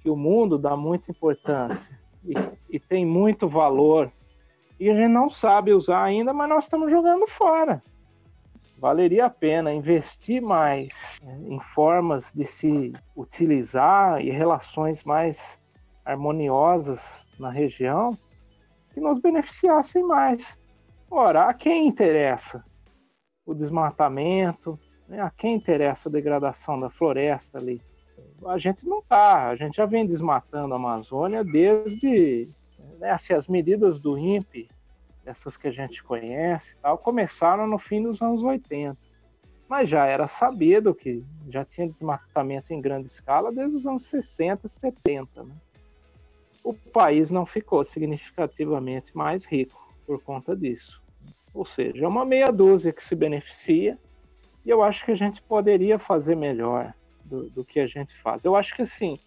que 0.00 0.10
o 0.10 0.16
mundo 0.16 0.58
dá 0.58 0.76
muita 0.76 1.10
importância 1.10 1.98
e, 2.24 2.34
e, 2.70 2.78
tem 2.78 3.04
muito 3.04 3.48
valor 3.48 4.10
e 4.78 4.90
a 4.90 4.94
gente 4.94 5.10
não 5.10 5.30
sabe 5.30 5.72
usar 5.72 6.02
ainda, 6.02 6.32
mas 6.32 6.48
nós 6.48 6.64
estamos 6.64 6.90
jogando 6.90 7.26
fora. 7.26 7.82
Valeria 8.78 9.26
a 9.26 9.30
pena 9.30 9.72
investir 9.72 10.42
mais 10.42 10.88
em 11.22 11.58
formas 11.60 12.32
de 12.32 12.44
se 12.44 12.92
utilizar 13.16 14.20
e 14.20 14.30
relações 14.30 15.02
mais 15.02 15.60
harmoniosas 16.04 17.26
na 17.38 17.50
região 17.50 18.16
que 18.92 19.00
nos 19.00 19.20
beneficiassem 19.20 20.02
mais. 20.02 20.58
Ora, 21.10 21.48
a 21.48 21.54
quem 21.54 21.86
interessa? 21.86 22.64
o 23.46 23.54
desmatamento, 23.54 24.78
né? 25.08 25.20
a 25.20 25.30
quem 25.30 25.54
interessa 25.54 26.08
a 26.08 26.12
degradação 26.12 26.78
da 26.78 26.90
floresta 26.90 27.58
ali? 27.58 27.80
A 28.44 28.58
gente 28.58 28.84
não 28.84 28.98
está, 28.98 29.48
a 29.48 29.56
gente 29.56 29.76
já 29.76 29.86
vem 29.86 30.04
desmatando 30.04 30.74
a 30.74 30.76
Amazônia 30.76 31.44
desde 31.44 32.50
né, 32.98 33.10
assim, 33.10 33.32
as 33.32 33.46
medidas 33.46 34.00
do 34.00 34.18
INPE, 34.18 34.68
essas 35.26 35.56
que 35.56 35.68
a 35.68 35.72
gente 35.72 36.02
conhece, 36.02 36.76
tal, 36.80 36.96
começaram 36.96 37.66
no 37.66 37.78
fim 37.78 38.02
dos 38.02 38.22
anos 38.22 38.42
80. 38.42 38.96
Mas 39.68 39.88
já 39.88 40.06
era 40.06 40.28
sabido 40.28 40.94
que 40.94 41.24
já 41.50 41.64
tinha 41.64 41.88
desmatamento 41.88 42.72
em 42.72 42.80
grande 42.80 43.08
escala 43.08 43.52
desde 43.52 43.76
os 43.76 43.86
anos 43.86 44.04
60, 44.04 44.68
70. 44.68 45.42
Né? 45.42 45.54
O 46.62 46.72
país 46.72 47.30
não 47.30 47.44
ficou 47.44 47.84
significativamente 47.84 49.16
mais 49.16 49.44
rico 49.44 49.92
por 50.06 50.22
conta 50.22 50.56
disso. 50.56 51.02
Ou 51.52 51.64
seja, 51.64 52.04
é 52.04 52.08
uma 52.08 52.24
meia 52.24 52.52
dúzia 52.52 52.92
que 52.92 53.04
se 53.04 53.16
beneficia 53.16 53.98
e 54.64 54.70
eu 54.70 54.82
acho 54.82 55.04
que 55.04 55.10
a 55.10 55.16
gente 55.16 55.42
poderia 55.42 55.98
fazer 55.98 56.36
melhor 56.36 56.94
do, 57.24 57.50
do 57.50 57.64
que 57.64 57.80
a 57.80 57.86
gente 57.86 58.16
faz. 58.22 58.44
Eu 58.44 58.54
acho 58.54 58.74
que 58.74 58.82
assim, 58.82 59.18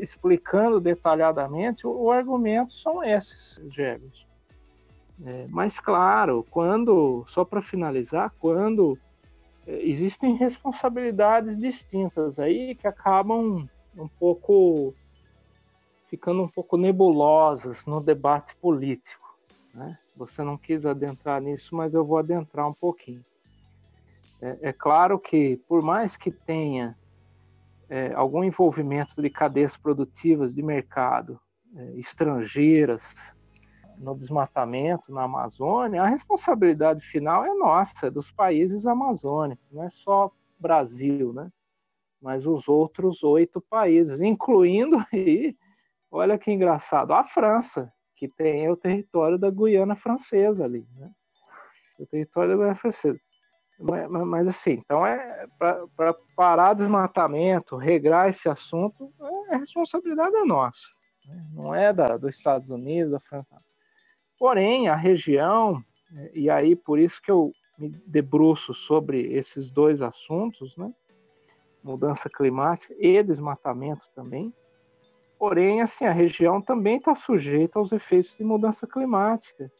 explicando 0.00 0.80
detalhadamente, 0.80 1.86
o, 1.86 1.90
o 1.90 2.10
argumento 2.10 2.72
são 2.72 3.02
esses, 3.04 3.60
Jefferson. 3.70 4.25
É, 5.24 5.46
mas 5.48 5.80
claro, 5.80 6.46
quando, 6.50 7.24
só 7.28 7.44
para 7.44 7.62
finalizar, 7.62 8.32
quando 8.38 8.98
é, 9.66 9.82
existem 9.82 10.34
responsabilidades 10.34 11.56
distintas 11.56 12.38
aí 12.38 12.74
que 12.74 12.86
acabam 12.86 13.68
um 13.96 14.08
pouco 14.08 14.94
ficando 16.08 16.42
um 16.42 16.48
pouco 16.48 16.76
nebulosas 16.76 17.84
no 17.86 18.00
debate 18.00 18.54
político. 18.56 19.36
Né? 19.74 19.98
Você 20.16 20.42
não 20.42 20.56
quis 20.56 20.86
adentrar 20.86 21.40
nisso, 21.40 21.74
mas 21.74 21.94
eu 21.94 22.04
vou 22.04 22.18
adentrar 22.18 22.68
um 22.68 22.74
pouquinho. 22.74 23.24
É, 24.40 24.68
é 24.68 24.72
claro 24.72 25.18
que, 25.18 25.56
por 25.68 25.82
mais 25.82 26.16
que 26.16 26.30
tenha 26.30 26.96
é, 27.88 28.12
algum 28.14 28.44
envolvimento 28.44 29.20
de 29.20 29.30
cadeias 29.30 29.76
produtivas 29.76 30.54
de 30.54 30.62
mercado 30.62 31.40
é, 31.74 31.92
estrangeiras 31.96 33.02
no 33.98 34.14
desmatamento 34.14 35.12
na 35.12 35.22
Amazônia, 35.22 36.02
a 36.02 36.06
responsabilidade 36.06 37.04
final 37.04 37.44
é 37.44 37.54
nossa, 37.54 38.10
dos 38.10 38.30
países 38.30 38.86
amazônicos, 38.86 39.64
não 39.72 39.84
é 39.84 39.90
só 39.90 40.30
Brasil, 40.58 41.32
né? 41.32 41.50
mas 42.20 42.46
os 42.46 42.66
outros 42.68 43.22
oito 43.22 43.60
países, 43.60 44.20
incluindo 44.20 44.96
aí, 45.12 45.56
olha 46.10 46.38
que 46.38 46.50
engraçado, 46.50 47.12
a 47.12 47.24
França, 47.24 47.92
que 48.16 48.28
tem 48.28 48.68
o 48.70 48.76
território 48.76 49.38
da 49.38 49.50
Guiana 49.50 49.94
Francesa 49.94 50.64
ali, 50.64 50.86
né? 50.96 51.10
O 51.98 52.06
território 52.06 52.50
da 52.50 52.56
Guiana 52.56 52.74
Francesa. 52.74 53.20
Mas, 53.78 54.10
mas 54.10 54.48
assim, 54.48 54.72
então 54.72 55.06
é 55.06 55.46
para 55.58 56.14
parar 56.34 56.72
desmatamento, 56.72 57.76
regrar 57.76 58.28
esse 58.30 58.48
assunto, 58.48 59.12
é, 59.50 59.54
a 59.54 59.58
responsabilidade 59.58 60.34
é 60.34 60.44
nossa, 60.44 60.86
né? 61.26 61.46
não 61.52 61.74
é 61.74 61.92
da, 61.92 62.16
dos 62.16 62.36
Estados 62.36 62.70
Unidos, 62.70 63.12
da 63.12 63.20
França. 63.20 63.54
Porém, 64.38 64.88
a 64.88 64.94
região, 64.94 65.82
e 66.34 66.50
aí 66.50 66.76
por 66.76 66.98
isso 66.98 67.20
que 67.22 67.30
eu 67.30 67.52
me 67.78 67.88
debruço 68.06 68.74
sobre 68.74 69.32
esses 69.32 69.70
dois 69.70 70.02
assuntos, 70.02 70.76
né? 70.76 70.92
mudança 71.82 72.28
climática 72.28 72.94
e 72.98 73.22
desmatamento 73.22 74.04
também, 74.14 74.52
Porém, 75.38 75.82
assim, 75.82 76.06
a 76.06 76.12
região 76.12 76.62
também 76.62 76.96
está 76.96 77.14
sujeita 77.14 77.78
aos 77.78 77.92
efeitos 77.92 78.36
de 78.36 78.44
mudança 78.44 78.86
climática. 78.86 79.70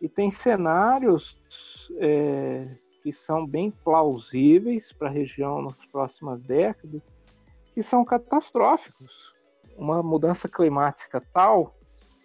E 0.00 0.08
tem 0.08 0.30
cenários 0.30 1.38
é, 1.98 2.66
que 3.02 3.12
são 3.12 3.46
bem 3.46 3.70
plausíveis 3.70 4.92
para 4.92 5.08
a 5.08 5.12
região 5.12 5.62
nas 5.62 5.76
próximas 5.86 6.42
décadas, 6.42 7.02
que 7.74 7.82
são 7.82 8.04
catastróficos. 8.04 9.34
Uma 9.76 10.02
mudança 10.02 10.48
climática 10.48 11.22
tal 11.32 11.74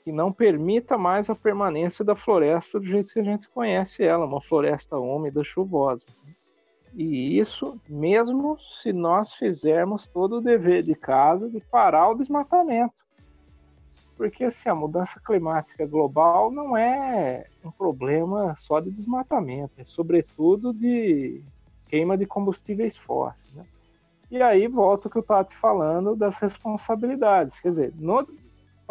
que 0.03 0.11
não 0.11 0.31
permita 0.31 0.97
mais 0.97 1.29
a 1.29 1.35
permanência 1.35 2.03
da 2.03 2.15
floresta 2.15 2.79
do 2.79 2.85
jeito 2.85 3.13
que 3.13 3.19
a 3.19 3.23
gente 3.23 3.47
conhece 3.49 4.03
ela, 4.03 4.25
uma 4.25 4.41
floresta 4.41 4.97
úmida, 4.97 5.43
chuvosa. 5.43 6.05
E 6.93 7.39
isso 7.39 7.79
mesmo 7.87 8.57
se 8.81 8.91
nós 8.91 9.33
fizermos 9.33 10.07
todo 10.07 10.37
o 10.37 10.41
dever 10.41 10.83
de 10.83 10.95
casa 10.95 11.49
de 11.49 11.61
parar 11.61 12.09
o 12.09 12.15
desmatamento. 12.15 12.93
porque 14.17 14.43
assim, 14.43 14.69
a 14.69 14.75
mudança 14.75 15.19
climática 15.19 15.85
global 15.85 16.51
não 16.51 16.77
é 16.77 17.47
um 17.63 17.71
problema 17.71 18.55
só 18.59 18.79
de 18.79 18.91
desmatamento, 18.91 19.73
é 19.77 19.83
sobretudo 19.83 20.73
de 20.73 21.41
queima 21.87 22.17
de 22.17 22.25
combustíveis 22.25 22.95
fósseis. 22.95 23.53
Né? 23.53 23.65
E 24.29 24.41
aí 24.41 24.67
volta 24.67 25.07
o 25.07 25.11
que 25.11 25.17
eu 25.17 25.21
estava 25.21 25.43
te 25.43 25.55
falando 25.55 26.15
das 26.15 26.37
responsabilidades. 26.37 27.59
Quer 27.59 27.69
dizer, 27.69 27.93
no, 27.97 28.27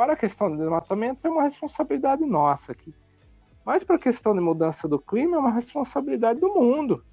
para 0.01 0.15
a 0.15 0.17
questão 0.17 0.51
do 0.51 0.57
desmatamento 0.57 1.21
é 1.27 1.31
uma 1.31 1.43
responsabilidade 1.43 2.25
nossa 2.25 2.73
aqui. 2.73 2.95
Mas 3.67 3.85
para 3.85 3.97
a 3.97 3.99
questão 3.99 4.33
de 4.33 4.41
mudança 4.41 4.89
do 4.89 4.99
clima 4.99 5.37
é 5.37 5.39
uma 5.39 5.53
responsabilidade 5.53 6.41
do 6.41 6.55
mundo. 6.55 7.05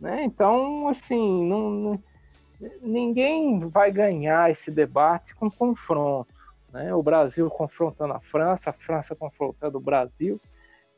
Né? 0.00 0.24
Então, 0.24 0.88
assim, 0.88 1.48
não, 1.48 2.02
ninguém 2.82 3.60
vai 3.68 3.92
ganhar 3.92 4.50
esse 4.50 4.68
debate 4.68 5.32
com 5.36 5.48
confronto. 5.48 6.34
Né? 6.72 6.92
O 6.92 7.04
Brasil 7.04 7.48
confrontando 7.48 8.14
a 8.14 8.20
França, 8.20 8.70
a 8.70 8.72
França 8.72 9.14
confrontando 9.14 9.78
o 9.78 9.80
Brasil, 9.80 10.40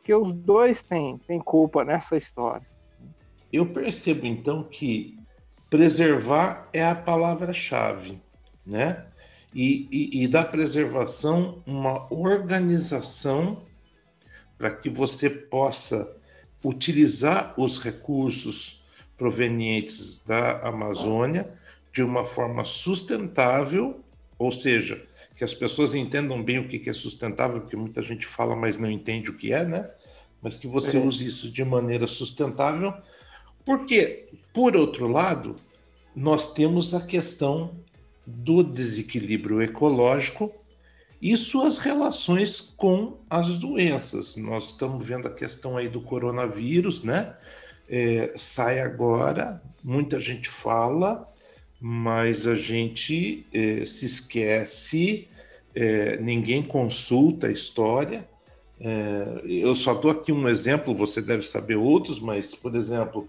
que 0.02 0.14
os 0.14 0.32
dois 0.32 0.82
têm, 0.82 1.18
têm 1.18 1.38
culpa 1.38 1.84
nessa 1.84 2.16
história. 2.16 2.66
Eu 3.52 3.66
percebo 3.66 4.24
então 4.24 4.62
que 4.62 5.18
preservar 5.68 6.66
é 6.72 6.82
a 6.82 6.94
palavra-chave, 6.94 8.22
né? 8.64 9.04
E, 9.54 9.88
e, 9.90 10.24
e 10.24 10.28
da 10.28 10.44
preservação 10.44 11.62
uma 11.64 12.12
organização 12.12 13.62
para 14.58 14.70
que 14.70 14.90
você 14.90 15.30
possa 15.30 16.16
utilizar 16.64 17.54
os 17.56 17.78
recursos 17.78 18.82
provenientes 19.16 20.24
da 20.24 20.58
Amazônia 20.60 21.48
de 21.92 22.02
uma 22.02 22.24
forma 22.24 22.64
sustentável, 22.64 24.00
ou 24.36 24.50
seja, 24.50 25.06
que 25.36 25.44
as 25.44 25.54
pessoas 25.54 25.94
entendam 25.94 26.42
bem 26.42 26.58
o 26.58 26.68
que 26.68 26.88
é 26.88 26.92
sustentável, 26.92 27.60
porque 27.60 27.76
muita 27.76 28.02
gente 28.02 28.26
fala, 28.26 28.56
mas 28.56 28.76
não 28.76 28.90
entende 28.90 29.30
o 29.30 29.36
que 29.36 29.52
é, 29.52 29.64
né? 29.64 29.88
Mas 30.42 30.56
que 30.56 30.66
você 30.66 30.96
é. 30.96 31.00
use 31.00 31.24
isso 31.24 31.50
de 31.50 31.64
maneira 31.64 32.06
sustentável, 32.06 32.92
porque, 33.64 34.28
por 34.52 34.76
outro 34.76 35.06
lado, 35.06 35.56
nós 36.14 36.52
temos 36.52 36.94
a 36.94 37.00
questão 37.00 37.74
do 38.26 38.62
desequilíbrio 38.62 39.60
ecológico 39.62 40.52
e 41.20 41.36
suas 41.36 41.78
relações 41.78 42.60
com 42.60 43.18
as 43.28 43.54
doenças. 43.54 44.36
Nós 44.36 44.66
estamos 44.66 45.06
vendo 45.06 45.26
a 45.26 45.30
questão 45.30 45.76
aí 45.76 45.88
do 45.88 46.00
coronavírus, 46.00 47.02
né? 47.02 47.34
É, 47.88 48.32
sai 48.36 48.80
agora, 48.80 49.62
muita 49.82 50.20
gente 50.20 50.48
fala, 50.48 51.30
mas 51.80 52.46
a 52.46 52.54
gente 52.54 53.46
é, 53.52 53.84
se 53.84 54.06
esquece, 54.06 55.28
é, 55.74 56.18
ninguém 56.18 56.62
consulta 56.62 57.46
a 57.46 57.52
história. 57.52 58.26
É, 58.80 59.42
eu 59.44 59.74
só 59.74 59.94
dou 59.94 60.10
aqui 60.10 60.32
um 60.32 60.48
exemplo, 60.48 60.94
você 60.94 61.22
deve 61.22 61.42
saber 61.42 61.76
outros, 61.76 62.20
mas, 62.20 62.54
por 62.54 62.74
exemplo, 62.74 63.28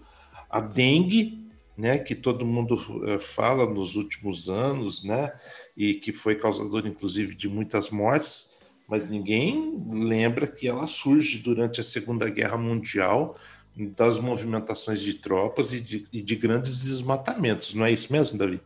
a 0.50 0.60
dengue, 0.60 1.45
né, 1.76 1.98
que 1.98 2.14
todo 2.14 2.46
mundo 2.46 3.04
é, 3.06 3.18
fala 3.18 3.66
nos 3.66 3.96
últimos 3.96 4.48
anos, 4.48 5.04
né, 5.04 5.32
e 5.76 5.94
que 5.94 6.12
foi 6.12 6.36
causador, 6.36 6.86
inclusive, 6.86 7.34
de 7.34 7.48
muitas 7.48 7.90
mortes, 7.90 8.50
mas 8.88 9.10
ninguém 9.10 9.84
lembra 9.90 10.46
que 10.46 10.68
ela 10.68 10.86
surge 10.86 11.38
durante 11.38 11.80
a 11.80 11.84
Segunda 11.84 12.30
Guerra 12.30 12.56
Mundial 12.56 13.36
das 13.76 14.18
movimentações 14.18 15.00
de 15.00 15.14
tropas 15.14 15.72
e 15.74 15.80
de, 15.80 16.06
e 16.10 16.22
de 16.22 16.34
grandes 16.34 16.84
desmatamentos, 16.84 17.74
não 17.74 17.84
é 17.84 17.92
isso 17.92 18.10
mesmo, 18.10 18.38
Davi? 18.38 18.60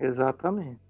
Exatamente, 0.00 0.80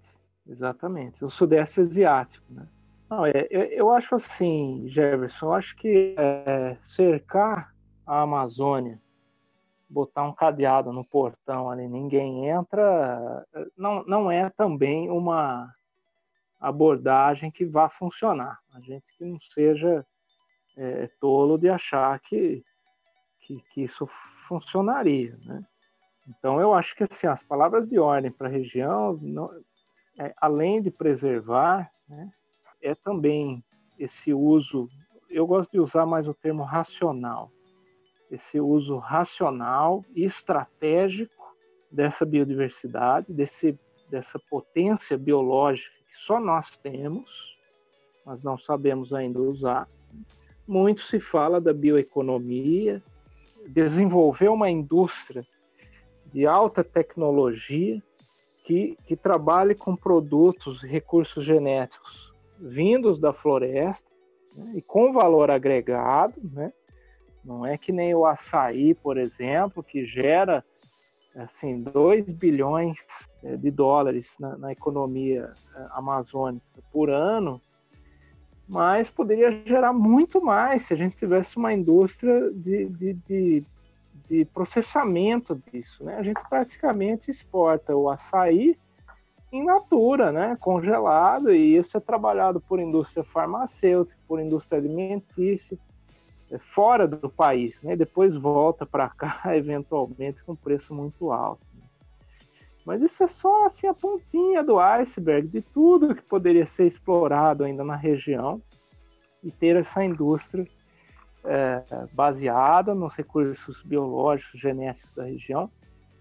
exatamente. 0.47 1.25
O 1.25 1.29
Sudeste 1.29 1.81
Asiático, 1.81 2.45
né? 2.49 2.65
Não, 3.09 3.25
é, 3.25 3.47
eu, 3.49 3.61
eu 3.63 3.89
acho 3.89 4.15
assim, 4.15 4.85
Jefferson, 4.87 5.47
eu 5.47 5.53
acho 5.53 5.75
que 5.75 6.13
é, 6.15 6.77
cercar 6.83 7.73
a 8.05 8.21
Amazônia, 8.21 8.99
botar 9.89 10.23
um 10.23 10.33
cadeado 10.33 10.93
no 10.93 11.03
portão 11.03 11.69
ali, 11.69 11.87
ninguém 11.87 12.47
entra, 12.47 13.45
não, 13.75 14.03
não 14.05 14.31
é 14.31 14.49
também 14.49 15.09
uma 15.09 15.73
abordagem 16.59 17.49
que 17.49 17.65
vá 17.65 17.89
funcionar. 17.89 18.59
A 18.73 18.79
gente 18.81 19.05
que 19.17 19.25
não 19.25 19.39
seja 19.53 20.05
é, 20.77 21.09
tolo 21.19 21.57
de 21.57 21.69
achar 21.69 22.19
que 22.19 22.63
que, 23.49 23.63
que 23.73 23.81
isso 23.81 24.07
funcionaria, 24.47 25.35
né? 25.43 25.65
Então 26.27 26.61
eu 26.61 26.71
acho 26.75 26.95
que 26.95 27.03
assim 27.03 27.25
as 27.25 27.41
palavras 27.41 27.89
de 27.89 27.97
ordem 27.97 28.31
para 28.31 28.47
a 28.47 28.51
região, 28.51 29.17
não, 29.19 29.51
é, 30.19 30.31
além 30.37 30.79
de 30.79 30.91
preservar, 30.91 31.89
né, 32.07 32.29
é 32.81 32.93
também 32.93 33.63
esse 33.97 34.31
uso. 34.31 34.87
Eu 35.27 35.47
gosto 35.47 35.71
de 35.71 35.79
usar 35.79 36.05
mais 36.05 36.27
o 36.27 36.33
termo 36.33 36.63
racional, 36.63 37.51
esse 38.31 38.59
uso 38.59 38.97
racional 38.97 40.03
e 40.15 40.23
estratégico 40.23 41.55
dessa 41.91 42.25
biodiversidade, 42.25 43.33
desse, 43.33 43.77
dessa 44.09 44.39
potência 44.49 45.17
biológica 45.17 45.93
que 46.07 46.17
só 46.17 46.39
nós 46.39 46.77
temos, 46.77 47.57
mas 48.25 48.43
não 48.43 48.57
sabemos 48.57 49.13
ainda 49.13 49.39
usar. 49.39 49.87
Muito 50.67 51.01
se 51.01 51.19
fala 51.19 51.59
da 51.59 51.73
bioeconomia, 51.73 53.01
desenvolver 53.67 54.49
uma 54.49 54.69
indústria 54.69 55.45
de 56.31 56.45
alta 56.45 56.83
tecnologia 56.83 58.01
que, 58.65 58.95
que 59.05 59.15
trabalhe 59.15 59.73
com 59.73 59.95
produtos 59.95 60.83
e 60.83 60.87
recursos 60.87 61.43
genéticos 61.43 62.29
vindos 62.59 63.19
da 63.19 63.33
floresta 63.33 64.09
né, 64.55 64.73
e 64.75 64.81
com 64.81 65.13
valor 65.13 65.49
agregado, 65.49 66.39
né? 66.43 66.71
Não 67.49 67.65
é 67.65 67.79
que 67.79 67.91
nem 67.91 68.13
o 68.13 68.27
açaí, 68.27 68.93
por 68.93 69.17
exemplo, 69.17 69.81
que 69.81 70.05
gera 70.05 70.63
assim 71.35 71.81
2 71.81 72.31
bilhões 72.31 73.03
eh, 73.43 73.57
de 73.57 73.71
dólares 73.71 74.35
na, 74.39 74.55
na 74.55 74.71
economia 74.71 75.51
eh, 75.75 75.87
amazônica 75.93 76.63
por 76.91 77.09
ano, 77.09 77.59
mas 78.67 79.09
poderia 79.09 79.49
gerar 79.65 79.91
muito 79.91 80.39
mais 80.39 80.83
se 80.83 80.93
a 80.93 80.97
gente 80.97 81.15
tivesse 81.15 81.57
uma 81.57 81.73
indústria 81.73 82.51
de, 82.51 82.85
de, 82.85 83.13
de, 83.13 83.65
de 84.27 84.45
processamento 84.45 85.59
disso. 85.71 86.03
Né? 86.03 86.17
A 86.17 86.21
gente 86.21 86.39
praticamente 86.47 87.31
exporta 87.31 87.95
o 87.95 88.11
açaí 88.11 88.77
em 89.51 89.65
natura, 89.65 90.31
né? 90.31 90.55
congelado, 90.59 91.51
e 91.51 91.77
isso 91.77 91.97
é 91.97 91.99
trabalhado 91.99 92.61
por 92.61 92.79
indústria 92.79 93.23
farmacêutica, 93.23 94.15
por 94.27 94.39
indústria 94.39 94.77
alimentícia, 94.77 95.75
é, 95.75 95.88
fora 96.57 97.07
do 97.07 97.29
país, 97.29 97.81
né? 97.83 97.95
depois 97.95 98.35
volta 98.35 98.85
para 98.85 99.09
cá, 99.09 99.41
eventualmente, 99.55 100.43
com 100.43 100.55
preço 100.55 100.93
muito 100.93 101.31
alto. 101.31 101.61
Mas 102.85 103.01
isso 103.01 103.23
é 103.23 103.27
só 103.27 103.65
assim, 103.65 103.87
a 103.87 103.93
pontinha 103.93 104.63
do 104.63 104.79
iceberg 104.79 105.47
de 105.47 105.61
tudo 105.61 106.15
que 106.15 106.23
poderia 106.23 106.65
ser 106.65 106.87
explorado 106.87 107.63
ainda 107.63 107.83
na 107.83 107.95
região 107.95 108.61
e 109.43 109.51
ter 109.51 109.75
essa 109.75 110.03
indústria 110.03 110.67
é, 111.45 111.83
baseada 112.11 112.95
nos 112.95 113.13
recursos 113.13 113.83
biológicos, 113.83 114.59
genéticos 114.59 115.11
da 115.13 115.25
região, 115.25 115.69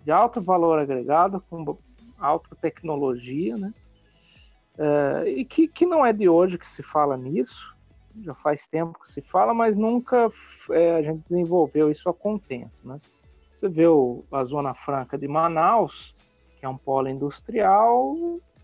de 0.05 0.11
alto 0.11 0.41
valor 0.41 0.79
agregado, 0.79 1.43
com 1.49 1.79
alta 2.19 2.55
tecnologia, 2.57 3.57
né? 3.57 3.73
É, 4.77 5.29
e 5.31 5.45
que, 5.45 5.67
que 5.67 5.85
não 5.85 6.07
é 6.07 6.13
de 6.13 6.29
hoje 6.29 6.57
que 6.57 6.69
se 6.69 6.83
fala 6.83 7.17
nisso, 7.17 7.75
já 8.23 8.35
faz 8.35 8.67
tempo 8.67 8.99
que 9.01 9.11
se 9.11 9.21
fala, 9.23 9.53
mas 9.55 9.77
nunca 9.77 10.31
é, 10.71 10.97
a 10.97 11.03
gente 11.03 11.21
desenvolveu 11.21 11.91
isso 11.91 12.09
a 12.09 12.15
contento, 12.15 12.73
né? 12.85 13.01
Você 13.59 13.69
vê 13.69 13.87
o, 13.87 14.25
a 14.31 14.45
Zona 14.45 14.73
Franca 14.73 15.19
de 15.19 15.27
Manaus, 15.27 16.15
que 16.59 16.67
é 16.67 16.69
um 16.69 16.77
polo 16.77 17.09
industrial 17.09 18.15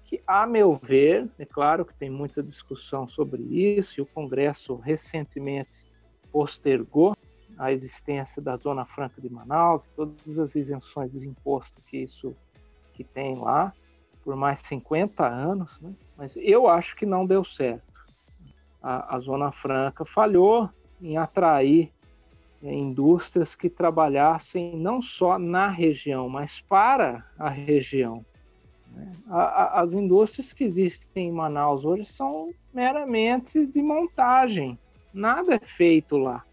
que, 0.04 0.22
a 0.26 0.46
meu 0.46 0.76
ver, 0.76 1.28
é 1.38 1.44
claro 1.44 1.84
que 1.84 1.94
tem 1.94 2.10
muita 2.10 2.42
discussão 2.42 3.08
sobre 3.08 3.42
isso, 3.42 3.98
e 3.98 4.02
o 4.02 4.06
Congresso 4.06 4.76
recentemente 4.76 5.84
postergou 6.30 7.16
a 7.56 7.72
existência 7.72 8.42
da 8.42 8.56
Zona 8.56 8.84
Franca 8.84 9.20
de 9.20 9.30
Manaus, 9.30 9.84
todas 9.96 10.38
as 10.38 10.54
isenções 10.54 11.12
de 11.12 11.26
imposto 11.26 11.80
que 11.86 11.98
isso 11.98 12.34
que 12.92 13.04
tem 13.04 13.36
lá, 13.36 13.72
por 14.24 14.36
mais 14.36 14.60
50 14.60 15.26
anos, 15.26 15.80
né? 15.80 15.92
mas 16.16 16.34
eu 16.36 16.68
acho 16.68 16.96
que 16.96 17.06
não 17.06 17.26
deu 17.26 17.44
certo. 17.44 17.93
A, 18.84 19.16
a 19.16 19.18
Zona 19.18 19.50
Franca 19.50 20.04
falhou 20.04 20.68
em 21.00 21.16
atrair 21.16 21.90
indústrias 22.62 23.54
que 23.54 23.70
trabalhassem 23.70 24.76
não 24.76 25.00
só 25.00 25.38
na 25.38 25.68
região, 25.68 26.28
mas 26.28 26.60
para 26.60 27.26
a 27.38 27.48
região. 27.48 28.24
Né? 28.92 29.12
As 29.72 29.94
indústrias 29.94 30.52
que 30.52 30.64
existem 30.64 31.28
em 31.28 31.32
Manaus 31.32 31.84
hoje 31.84 32.04
são 32.04 32.52
meramente 32.72 33.64
de 33.66 33.82
montagem, 33.82 34.78
nada 35.12 35.54
é 35.54 35.58
feito 35.58 36.18
lá, 36.18 36.44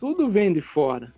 tudo 0.00 0.28
vem 0.28 0.52
de 0.52 0.60
fora. 0.60 1.14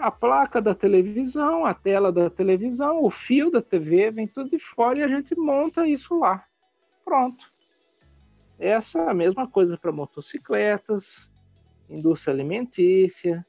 A 0.00 0.10
placa 0.10 0.60
da 0.60 0.74
televisão, 0.74 1.64
a 1.64 1.72
tela 1.72 2.12
da 2.12 2.28
televisão, 2.28 3.02
o 3.02 3.10
fio 3.10 3.50
da 3.50 3.62
TV 3.62 4.10
vem 4.10 4.26
tudo 4.26 4.50
de 4.50 4.58
fora 4.58 4.98
e 4.98 5.02
a 5.02 5.08
gente 5.08 5.34
monta 5.34 5.86
isso 5.86 6.18
lá. 6.18 6.44
Pronto. 7.04 7.55
Essa 8.58 9.10
é 9.10 9.14
mesma 9.14 9.46
coisa 9.46 9.76
para 9.76 9.92
motocicletas, 9.92 11.30
indústria 11.88 12.32
alimentícia, 12.32 13.44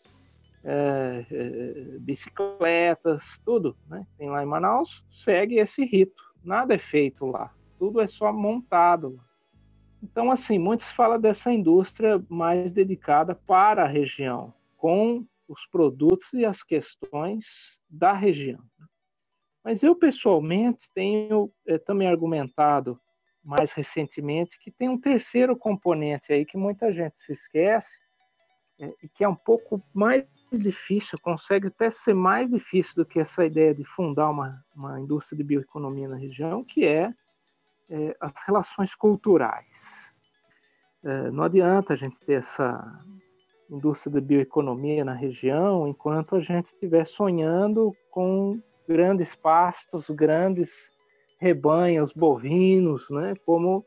é, 0.63 1.25
é, 1.31 1.97
bicicletas, 1.99 3.39
tudo, 3.45 3.77
né? 3.87 4.05
Tem 4.17 4.29
lá 4.29 4.43
em 4.43 4.47
Manaus, 4.47 5.03
segue 5.09 5.59
esse 5.59 5.85
rito. 5.85 6.23
Nada 6.43 6.75
é 6.75 6.77
feito 6.77 7.25
lá, 7.25 7.53
tudo 7.79 8.01
é 8.01 8.07
só 8.07 8.33
montado. 8.33 9.19
Então, 10.03 10.29
assim, 10.29 10.59
muitos 10.59 10.89
falam 10.91 11.19
dessa 11.19 11.51
indústria 11.51 12.23
mais 12.29 12.71
dedicada 12.71 13.33
para 13.33 13.83
a 13.83 13.87
região, 13.87 14.53
com 14.75 15.25
os 15.47 15.65
produtos 15.67 16.31
e 16.33 16.45
as 16.45 16.61
questões 16.61 17.79
da 17.89 18.13
região. 18.13 18.59
Mas 19.63 19.83
eu, 19.83 19.95
pessoalmente, 19.95 20.91
tenho 20.93 21.51
é, 21.65 21.77
também 21.77 22.07
argumentado 22.07 22.99
mais 23.47 23.71
recentemente 23.71 24.59
que 24.59 24.69
tem 24.69 24.89
um 24.89 24.99
terceiro 24.99 25.55
componente 25.55 26.33
aí 26.33 26.45
que 26.45 26.57
muita 26.57 26.91
gente 26.91 27.17
se 27.17 27.31
esquece 27.31 27.97
é, 28.77 28.93
e 29.01 29.07
que 29.07 29.23
é 29.23 29.29
um 29.29 29.35
pouco 29.35 29.79
mais 29.93 30.25
difícil, 30.51 31.17
consegue 31.21 31.67
até 31.67 31.89
ser 31.89 32.13
mais 32.13 32.49
difícil 32.49 32.93
do 32.95 33.05
que 33.05 33.19
essa 33.19 33.45
ideia 33.45 33.73
de 33.73 33.85
fundar 33.85 34.29
uma, 34.29 34.63
uma 34.75 34.99
indústria 34.99 35.37
de 35.37 35.43
bioeconomia 35.43 36.09
na 36.09 36.17
região, 36.17 36.63
que 36.63 36.85
é, 36.85 37.13
é 37.89 38.15
as 38.19 38.33
relações 38.45 38.93
culturais. 38.93 40.13
É, 41.03 41.31
não 41.31 41.45
adianta 41.45 41.93
a 41.93 41.97
gente 41.97 42.19
ter 42.19 42.39
essa 42.39 43.01
indústria 43.69 44.13
de 44.13 44.27
bioeconomia 44.27 45.05
na 45.05 45.13
região 45.13 45.87
enquanto 45.87 46.35
a 46.35 46.41
gente 46.41 46.67
estiver 46.67 47.05
sonhando 47.05 47.95
com 48.11 48.61
grandes 48.87 49.35
pastos, 49.35 50.09
grandes 50.09 50.91
rebanhos 51.37 52.11
bovinos, 52.13 53.09
né? 53.09 53.33
como 53.45 53.85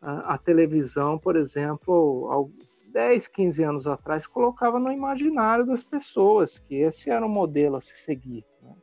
a, 0.00 0.38
televisão, 0.38 1.18
por 1.18 1.36
exemplo, 1.36 2.50
10, 2.92 3.28
15 3.28 3.62
anos 3.62 3.86
atrás, 3.86 4.26
colocava 4.26 4.78
no 4.78 4.92
imaginário 4.92 5.66
das 5.66 5.82
pessoas 5.82 6.58
que 6.58 6.76
esse 6.76 7.10
era 7.10 7.24
o 7.24 7.28
modelo 7.28 7.76
a 7.76 7.80
se 7.80 7.96
seguir. 7.98 8.44
Né? 8.62 8.74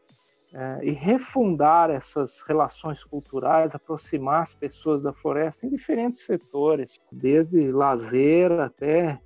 É, 0.56 0.86
e 0.86 0.92
refundar 0.92 1.90
essas 1.90 2.42
relações 2.42 3.04
culturais, 3.04 3.74
aproximar 3.74 4.44
as 4.44 4.54
pessoas 4.54 5.02
da 5.02 5.12
floresta 5.12 5.66
em 5.66 5.70
diferentes 5.70 6.20
setores, 6.26 7.02
desde 7.12 7.72
lazer 7.72 8.52
até 8.60 9.20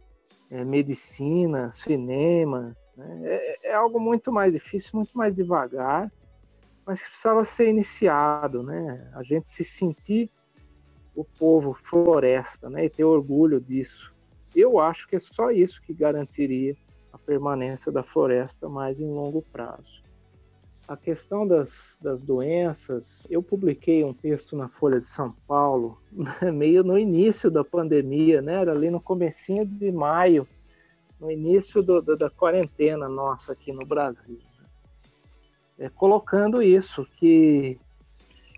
é, 0.50 0.64
medicina, 0.64 1.70
cinema. 1.74 2.74
Né? 2.96 3.20
É, 3.24 3.70
é, 3.72 3.74
algo 3.74 4.00
muito 4.00 4.32
mais 4.32 4.54
difícil, 4.54 4.92
muito 4.94 5.18
mais 5.18 5.36
devagar, 5.36 6.10
mas 6.88 7.02
precisava 7.02 7.44
ser 7.44 7.68
iniciado, 7.68 8.64
né? 8.64 9.12
A 9.14 9.22
gente 9.22 9.46
se 9.46 9.62
sentir 9.62 10.32
o 11.14 11.26
povo 11.26 11.74
floresta, 11.74 12.70
né? 12.70 12.86
E 12.86 12.90
ter 12.90 13.04
orgulho 13.04 13.60
disso. 13.60 14.16
Eu 14.56 14.80
acho 14.80 15.06
que 15.06 15.18
é 15.18 15.20
só 15.20 15.52
isso 15.52 15.82
que 15.82 15.94
garantiria 15.94 16.74
a 17.12 17.18
permanência 17.18 17.92
da 17.92 18.04
floresta 18.04 18.70
mais 18.70 19.02
em 19.02 19.06
longo 19.06 19.42
prazo. 19.52 20.02
A 20.88 20.96
questão 20.96 21.46
das, 21.46 21.98
das 22.02 22.24
doenças, 22.24 23.28
eu 23.30 23.44
publiquei 23.44 24.06
um 24.06 24.14
texto 24.14 24.56
na 24.56 24.70
Folha 24.70 25.00
de 25.00 25.06
São 25.06 25.36
Paulo, 25.46 26.02
meio 26.54 26.86
no 26.86 26.98
início 26.98 27.52
da 27.52 27.66
pandemia, 27.66 28.42
né? 28.42 28.62
Era 28.62 28.72
ali 28.72 28.90
no 28.90 29.02
comecinho 29.02 29.66
de 29.66 29.92
maio, 29.92 30.48
no 31.20 31.30
início 31.30 31.84
do, 31.84 32.02
do, 32.02 32.16
da 32.16 32.30
quarentena 32.30 33.10
nossa 33.10 33.52
aqui 33.52 33.74
no 33.74 33.86
Brasil 33.86 34.40
é, 35.78 35.90
colocando 35.90 36.62
isso, 36.62 37.06
que 37.18 37.80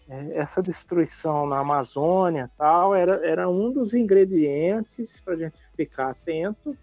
é, 0.09 0.37
essa 0.37 0.61
destruição 0.61 1.45
na 1.45 1.59
Amazônia 1.59 2.49
tal 2.57 2.95
era, 2.95 3.25
era 3.25 3.49
um 3.49 3.71
dos 3.71 3.93
ingredientes 3.93 5.19
para 5.19 5.33
a 5.33 5.37
gente 5.37 5.61
ficar 5.75 6.11
atento 6.11 6.75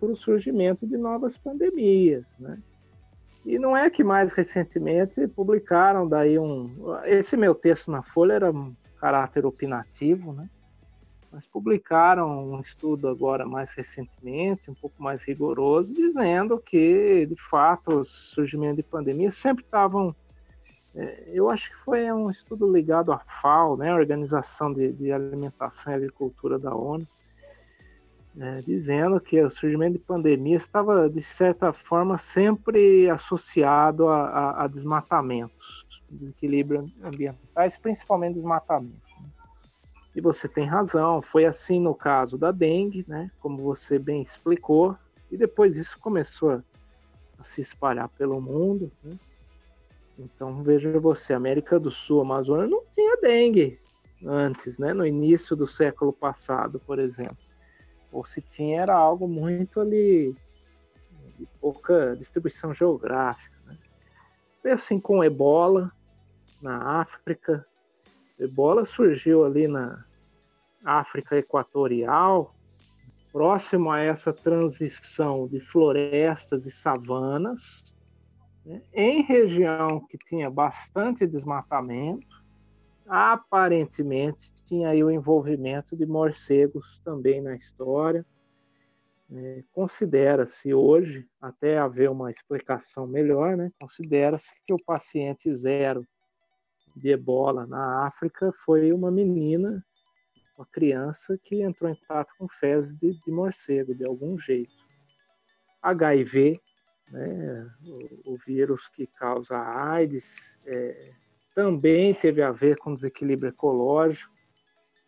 para 0.00 0.08
o 0.08 0.16
surgimento 0.16 0.86
de 0.86 0.96
novas 0.96 1.36
pandemias, 1.36 2.36
né? 2.38 2.58
E 3.44 3.58
não 3.58 3.76
é 3.76 3.90
que 3.90 4.02
mais 4.02 4.32
recentemente 4.32 5.28
publicaram 5.28 6.08
daí 6.08 6.38
um... 6.38 6.74
Esse 7.04 7.36
meu 7.36 7.54
texto 7.54 7.90
na 7.90 8.02
Folha 8.02 8.32
era 8.32 8.50
um 8.50 8.74
caráter 8.98 9.44
opinativo, 9.44 10.32
né? 10.32 10.48
Mas 11.34 11.46
publicaram 11.48 12.52
um 12.52 12.60
estudo 12.60 13.08
agora 13.08 13.44
mais 13.44 13.72
recentemente, 13.72 14.70
um 14.70 14.74
pouco 14.74 15.02
mais 15.02 15.24
rigoroso, 15.24 15.92
dizendo 15.92 16.60
que, 16.60 17.26
de 17.26 17.34
fato, 17.34 17.96
o 17.96 18.04
surgimento 18.04 18.76
de 18.76 18.84
pandemias 18.84 19.34
sempre 19.34 19.64
estavam. 19.64 20.14
É, 20.94 21.30
eu 21.34 21.50
acho 21.50 21.70
que 21.70 21.76
foi 21.78 22.10
um 22.12 22.30
estudo 22.30 22.72
ligado 22.72 23.10
à 23.10 23.18
FAO, 23.18 23.76
né, 23.76 23.92
Organização 23.92 24.72
de, 24.72 24.92
de 24.92 25.10
Alimentação 25.10 25.92
e 25.92 25.96
Agricultura 25.96 26.56
da 26.56 26.72
ONU, 26.72 27.06
é, 28.38 28.60
dizendo 28.60 29.20
que 29.20 29.42
o 29.42 29.50
surgimento 29.50 29.94
de 29.94 30.04
pandemias 30.04 30.62
estava, 30.62 31.10
de 31.10 31.20
certa 31.20 31.72
forma, 31.72 32.16
sempre 32.16 33.10
associado 33.10 34.06
a, 34.06 34.28
a, 34.28 34.64
a 34.64 34.66
desmatamentos, 34.68 35.84
desequilíbrios 36.08 36.88
ambientais, 37.02 37.76
principalmente 37.76 38.36
desmatamentos. 38.36 39.03
E 40.14 40.20
você 40.20 40.46
tem 40.46 40.64
razão, 40.64 41.20
foi 41.20 41.44
assim 41.44 41.80
no 41.80 41.94
caso 41.94 42.38
da 42.38 42.52
dengue, 42.52 43.04
né? 43.08 43.30
Como 43.40 43.62
você 43.62 43.98
bem 43.98 44.22
explicou, 44.22 44.96
e 45.30 45.36
depois 45.36 45.76
isso 45.76 45.98
começou 45.98 46.50
a, 46.50 46.62
se 47.42 47.60
espalhar 47.60 48.08
pelo 48.10 48.40
mundo. 48.40 48.92
Né? 49.02 49.18
Então 50.18 50.62
veja 50.62 50.98
você, 51.00 51.32
América 51.32 51.80
do 51.80 51.90
Sul, 51.90 52.20
Amazônia 52.20 52.68
não 52.68 52.84
tinha 52.92 53.16
dengue 53.16 53.80
antes, 54.24 54.78
né? 54.78 54.94
No 54.94 55.04
início 55.04 55.56
do 55.56 55.66
século 55.66 56.12
passado, 56.12 56.78
por 56.78 56.98
exemplo. 56.98 57.36
Ou 58.12 58.24
se 58.24 58.40
tinha 58.40 58.82
era 58.82 58.94
algo 58.94 59.26
muito 59.26 59.80
ali 59.80 60.34
de 61.36 61.46
pouca 61.60 62.14
distribuição 62.16 62.72
geográfica. 62.72 63.56
Né? 63.66 63.76
Foi 64.62 64.70
assim 64.70 65.00
com 65.00 65.24
Ebola 65.24 65.90
na 66.62 67.00
África, 67.00 67.66
ebola 68.38 68.84
surgiu 68.84 69.44
ali 69.44 69.68
na 69.68 70.04
África 70.84 71.36
Equatorial, 71.36 72.54
próximo 73.32 73.90
a 73.90 74.00
essa 74.00 74.32
transição 74.32 75.48
de 75.48 75.60
florestas 75.60 76.66
e 76.66 76.70
savanas, 76.70 77.82
né, 78.64 78.82
em 78.92 79.22
região 79.22 80.06
que 80.08 80.16
tinha 80.18 80.50
bastante 80.50 81.26
desmatamento, 81.26 82.44
aparentemente 83.06 84.52
tinha 84.66 84.90
aí 84.90 85.02
o 85.02 85.10
envolvimento 85.10 85.96
de 85.96 86.06
morcegos 86.06 87.00
também 87.04 87.40
na 87.40 87.54
história. 87.54 88.24
É, 89.32 89.64
considera-se 89.72 90.72
hoje, 90.72 91.26
até 91.40 91.78
haver 91.78 92.10
uma 92.10 92.30
explicação 92.30 93.06
melhor, 93.06 93.56
né, 93.56 93.70
considera-se 93.80 94.48
que 94.66 94.72
o 94.72 94.82
paciente 94.84 95.52
zero 95.54 96.06
de 96.94 97.10
ebola 97.10 97.66
na 97.66 98.06
África 98.06 98.52
foi 98.64 98.92
uma 98.92 99.10
menina, 99.10 99.84
uma 100.56 100.66
criança 100.66 101.36
que 101.42 101.62
entrou 101.62 101.90
em 101.90 101.94
contato 101.94 102.32
com 102.38 102.48
fezes 102.48 102.96
de, 102.96 103.12
de 103.20 103.30
morcego, 103.30 103.94
de 103.94 104.04
algum 104.04 104.38
jeito. 104.38 104.72
HIV, 105.82 106.60
né, 107.10 107.70
o, 107.84 108.34
o 108.34 108.38
vírus 108.46 108.88
que 108.88 109.06
causa 109.06 109.56
AIDS, 109.56 110.56
é, 110.66 111.10
também 111.54 112.14
teve 112.14 112.42
a 112.42 112.52
ver 112.52 112.76
com 112.78 112.94
desequilíbrio 112.94 113.50
ecológico, 113.50 114.32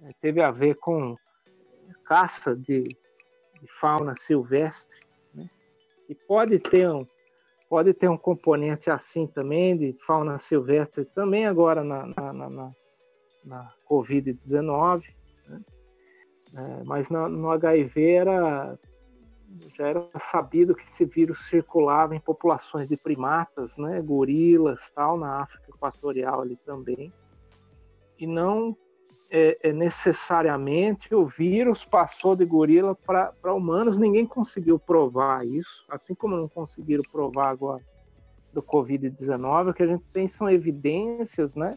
é, 0.03 0.11
teve 0.21 0.43
a 0.43 0.51
ver 0.51 0.75
com 0.77 1.17
caça 2.05 2.55
de, 2.55 2.81
de 2.83 3.73
fauna 3.81 4.15
silvestre, 4.17 4.99
né, 5.33 5.49
e 6.09 6.15
pode 6.15 6.59
ter 6.59 6.89
um, 6.91 7.07
pode 7.69 7.93
ter 7.95 8.09
um 8.09 8.17
componente 8.17 8.91
assim 8.91 9.27
também, 9.27 9.77
de 9.77 9.93
fauna 10.07 10.39
silvestre, 10.39 11.05
também 11.05 11.47
agora 11.47 11.83
na, 11.83 12.07
na, 12.07 12.33
na, 12.33 12.71
na 13.45 13.73
Covid-19, 13.89 15.03
né? 15.49 15.61
é, 16.55 16.85
mas 16.85 17.09
no, 17.11 17.29
no, 17.29 17.51
HIV 17.51 18.11
era, 18.13 18.79
já 19.77 19.89
era 19.89 20.09
sabido 20.19 20.75
que 20.75 20.85
esse 20.85 21.05
vírus 21.05 21.47
circulava 21.47 22.15
em 22.15 22.21
populações 22.21 22.89
de 22.89 22.97
primatas, 22.97 23.77
né? 23.77 24.01
gorilas, 24.01 24.81
tal, 24.93 25.19
na 25.19 25.43
África 25.43 25.71
Equatorial 25.71 26.43
ali 26.43 26.57
também, 26.65 27.13
e 28.19 28.27
não 28.27 28.77
é, 29.31 29.59
é, 29.63 29.73
necessariamente 29.73 31.15
o 31.15 31.27
vírus 31.27 31.85
passou 31.85 32.37
de 32.37 32.45
gorila 32.45 32.95
para 32.95 33.55
humanos, 33.55 33.99
ninguém 33.99 34.27
conseguiu 34.27 34.79
provar 34.79 35.47
isso, 35.47 35.85
assim 35.89 36.15
como 36.15 36.37
não 36.37 36.49
conseguiram 36.49 37.03
provar 37.11 37.49
agora 37.49 37.83
do 38.53 38.63
Covid-19, 38.63 39.71
o 39.71 39.75
que 39.75 39.83
a 39.83 39.87
gente 39.87 40.05
tem 40.13 40.29
são 40.29 40.49
evidências, 40.49 41.55
né? 41.55 41.77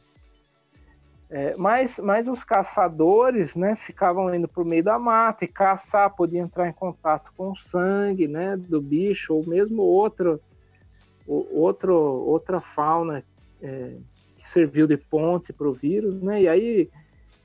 É, 1.31 1.55
mas, 1.57 1.99
mas 1.99 2.27
os 2.27 2.43
caçadores 2.43 3.55
né, 3.55 3.75
ficavam 3.75 4.33
indo 4.33 4.47
para 4.47 4.63
o 4.63 4.65
meio 4.65 4.83
da 4.83 4.97
mata 4.97 5.45
e 5.45 5.47
caçar, 5.47 6.15
podia 6.15 6.39
entrar 6.39 6.67
em 6.67 6.73
contato 6.73 7.31
com 7.37 7.51
o 7.51 7.55
sangue 7.55 8.27
né, 8.27 8.57
do 8.57 8.81
bicho, 8.81 9.35
ou 9.35 9.47
mesmo 9.47 9.83
outro, 9.83 10.41
outro, 11.27 11.93
outra 11.93 12.59
fauna 12.59 13.23
é, 13.61 13.97
que 14.39 14.49
serviu 14.49 14.87
de 14.87 14.97
ponte 14.97 15.53
para 15.53 15.69
o 15.69 15.73
vírus, 15.73 16.19
né? 16.19 16.41
E 16.41 16.47
aí 16.47 16.89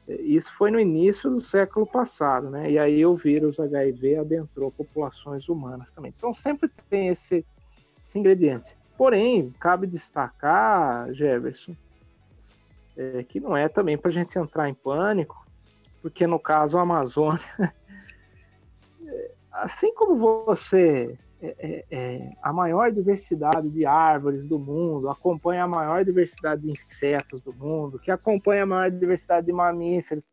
Isso 0.07 0.53
foi 0.55 0.71
no 0.71 0.79
início 0.79 1.31
do 1.31 1.41
século 1.41 1.87
passado, 1.87 2.51
né? 2.51 2.71
E 2.71 2.79
aí 2.79 3.07
o 3.07 3.17
vírus 3.17 3.59
HIV 3.59 4.17
adentrou 4.17 4.71
populações 4.71 5.49
humanas 5.49 5.93
também. 5.93 6.13
Então 6.15 6.35
sempre 6.35 6.71
tem 6.91 7.09
esse, 7.09 7.45
esse 8.05 8.19
ingrediente. 8.19 8.77
Porém, 8.99 9.51
cabe 9.59 9.87
destacar, 9.87 11.13
Jefferson, 11.13 11.75
é, 12.97 13.25
que 13.25 13.41
não 13.41 13.57
é 13.57 13.69
também 13.69 13.97
para 13.97 14.11
a 14.11 14.13
gente 14.13 14.39
entrar 14.39 14.69
em 14.69 14.75
pânico, 14.75 15.45
porque 16.03 16.27
no 16.27 16.39
caso 16.39 16.77
a 16.77 16.83
Amazônia, 16.83 17.41
assim 19.51 19.93
como 19.95 20.45
você 20.45 21.19
é, 21.45 21.55
é, 21.59 21.85
é, 21.91 22.31
a 22.43 22.55
maior 22.55 22.91
diversidade 22.91 23.69
de 23.69 23.85
árvores 23.85 24.47
do 24.47 24.59
mundo, 24.59 25.11
acompanha 25.11 25.65
a 25.65 25.69
maior 25.69 26.03
diversidade 26.03 26.63
de 26.63 26.71
insetos 26.71 27.43
do 27.43 27.53
mundo, 27.53 27.99
que 27.99 28.11
acompanha 28.11 28.63
a 28.63 28.67
maior 28.67 28.91
diversidade 28.91 29.47
de 29.47 29.53
mamíferos, 29.53 30.25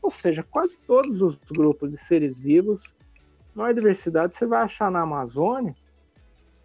ou 0.00 0.08
seja, 0.08 0.44
quase 0.44 0.78
todos 0.86 1.20
os 1.20 1.36
grupos 1.36 1.90
de 1.90 1.96
seres 1.96 2.38
vivos, 2.38 2.80
maior 3.54 3.74
diversidade 3.74 4.34
você 4.34 4.46
vai 4.46 4.62
achar 4.62 4.88
na 4.88 5.00
Amazônia, 5.00 5.74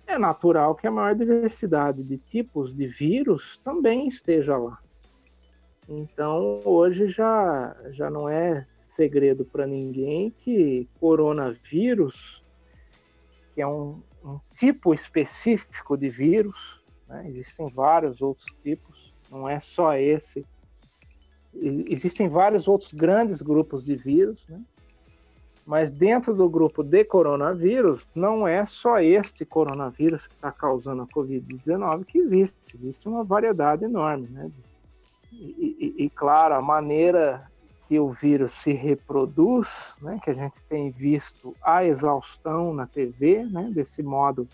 é 0.05 0.17
natural 0.17 0.75
que 0.75 0.86
a 0.86 0.91
maior 0.91 1.15
diversidade 1.15 2.03
de 2.03 2.17
tipos 2.19 2.75
de 2.75 2.86
vírus 2.86 3.60
também 3.63 4.07
esteja 4.07 4.55
lá. 4.57 4.77
Então, 5.89 6.62
hoje 6.63 7.10
já, 7.10 7.75
já 7.89 8.12
não 8.12 8.29
é 8.29 8.67
segredo 8.88 9.43
para 9.43 9.65
ninguém 9.65 10.29
que 10.29 10.88
coronavírus, 10.99 12.43
que 13.58 13.62
é 13.63 13.65
um, 13.65 14.04
um 14.24 14.39
tipo 14.54 14.93
específico 14.93 15.98
de 15.98 16.10
vírus, 16.10 16.80
né? 17.10 17.28
existem 17.28 17.67
vários 17.72 18.22
outros 18.22 18.46
tipos, 18.62 19.12
não 19.32 19.50
é 19.50 19.60
só 19.60 19.96
esse. 19.96 20.46
Existem 21.89 22.30
vários 22.30 22.67
outros 22.67 22.93
grandes 22.93 23.41
grupos 23.41 23.84
de 23.84 23.96
vírus, 23.96 24.48
né? 24.48 24.62
Mas 25.65 25.89
dentro 25.89 26.36
do 26.36 26.48
grupo 26.48 26.84
de 26.84 27.04
coronavírus, 27.04 28.08
não 28.13 28.48
é 28.48 28.63
só 28.63 29.00
este 29.00 29.43
coronavírus 29.43 30.28
que 30.28 30.36
está 30.36 30.52
causando 30.52 31.02
a 31.02 31.08
Covid-19 31.08 32.06
que 32.06 32.20
existe. 32.20 32.76
Existe 32.76 33.10
uma 33.10 33.24
variedade 33.24 33.86
enorme, 33.86 34.28
né? 34.28 34.52
E, 35.32 35.96
e, 35.98 36.06
e, 36.06 36.10
claro, 36.12 36.54
a 36.54 36.62
maneira 36.62 37.50
que 37.88 38.00
o 38.00 38.12
vírus 38.12 38.52
se 38.52 38.73
reproduz, 38.73 39.67
né? 40.02 40.19
Que 40.23 40.30
a 40.30 40.34
gente 40.34 40.62
tem 40.63 40.91
visto 40.91 41.56
a 41.62 41.86
exaustão 41.86 42.73
na 42.73 42.86
TV, 42.86 43.45
né? 43.45 43.69
Desse 43.73 44.04
modo, 44.04 44.47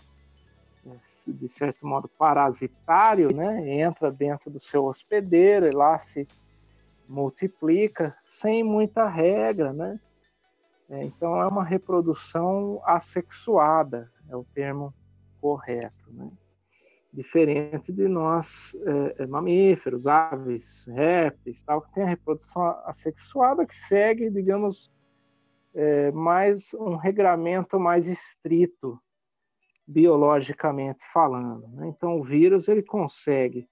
de 1.26 1.48
certo 1.48 1.86
modo, 1.86 2.08
parasitário, 2.08 3.34
né? 3.34 3.68
Entra 3.80 4.10
dentro 4.10 4.50
do 4.50 4.60
seu 4.60 4.84
hospedeiro 4.84 5.66
e 5.66 5.70
lá 5.70 5.98
se 5.98 6.28
multiplica 7.08 8.16
sem 8.24 8.62
muita 8.62 9.08
regra, 9.08 9.72
né? 9.72 9.98
É, 10.88 11.02
então 11.02 11.40
é 11.40 11.46
uma 11.46 11.64
reprodução 11.64 12.80
assexuada, 12.84 14.10
é 14.28 14.36
o 14.36 14.44
termo 14.54 14.94
correto, 15.40 16.12
né? 16.12 16.30
Diferente 17.14 17.92
de 17.92 18.08
nós 18.08 18.74
é, 18.74 19.22
é, 19.22 19.26
mamíferos, 19.26 20.06
aves, 20.06 20.84
répteis, 20.88 21.62
tal, 21.62 21.80
que 21.80 21.92
tem 21.92 22.02
a 22.02 22.08
reprodução 22.08 22.62
assexuada 22.84 23.64
que 23.64 23.76
segue, 23.76 24.28
digamos, 24.30 24.92
é, 25.72 26.10
mais 26.10 26.74
um 26.74 26.96
regramento 26.96 27.78
mais 27.78 28.08
estrito 28.08 29.00
biologicamente 29.86 31.04
falando. 31.12 31.68
Né? 31.68 31.88
Então 31.88 32.18
o 32.18 32.24
vírus 32.24 32.66
ele 32.66 32.82
consegue 32.82 33.68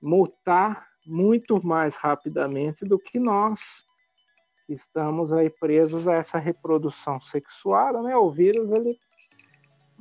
mutar 0.00 0.88
muito 1.06 1.64
mais 1.64 1.94
rapidamente 1.94 2.84
do 2.84 2.98
que 2.98 3.18
nós 3.18 3.60
estamos 4.68 5.32
aí 5.32 5.50
presos 5.50 6.08
a 6.08 6.14
essa 6.14 6.38
reprodução 6.38 7.20
sexuada, 7.20 8.00
né? 8.00 8.16
O 8.16 8.30
vírus 8.30 8.70
ele 8.70 8.98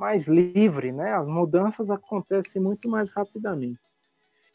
mais 0.01 0.27
livre, 0.27 0.91
né? 0.91 1.13
As 1.13 1.27
mudanças 1.27 1.91
acontecem 1.91 2.59
muito 2.59 2.89
mais 2.89 3.11
rapidamente. 3.11 3.79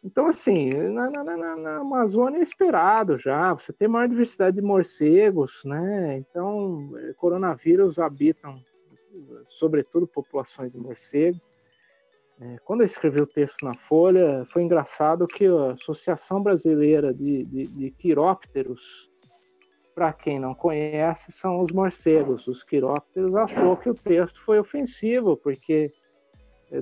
Então, 0.02 0.26
assim, 0.26 0.70
na, 0.70 1.08
na, 1.08 1.22
na, 1.22 1.56
na 1.56 1.76
Amazônia 1.76 2.38
é 2.38 2.42
esperado 2.42 3.16
já. 3.16 3.54
Você 3.54 3.72
tem 3.72 3.86
maior 3.86 4.08
diversidade 4.08 4.56
de 4.56 4.62
morcegos, 4.62 5.62
né? 5.64 6.18
Então, 6.18 6.90
eh, 6.98 7.12
coronavírus 7.16 7.96
habitam, 8.00 8.60
sobretudo, 9.48 10.04
populações 10.04 10.72
de 10.72 10.78
morcego. 10.78 11.40
É, 12.40 12.58
quando 12.64 12.80
eu 12.80 12.86
escrevi 12.86 13.22
o 13.22 13.26
texto 13.26 13.64
na 13.64 13.72
Folha, 13.88 14.44
foi 14.52 14.62
engraçado 14.62 15.28
que 15.28 15.46
a 15.46 15.72
Associação 15.72 16.42
Brasileira 16.42 17.14
de, 17.14 17.44
de, 17.44 17.66
de 17.68 17.90
Quirópteros 17.92 19.08
para 19.96 20.12
quem 20.12 20.38
não 20.38 20.54
conhece, 20.54 21.32
são 21.32 21.62
os 21.62 21.72
morcegos. 21.72 22.46
Os 22.46 22.62
quirópteros 22.62 23.34
achou 23.34 23.78
que 23.78 23.88
o 23.88 23.94
texto 23.94 24.44
foi 24.44 24.58
ofensivo, 24.58 25.38
porque 25.38 25.90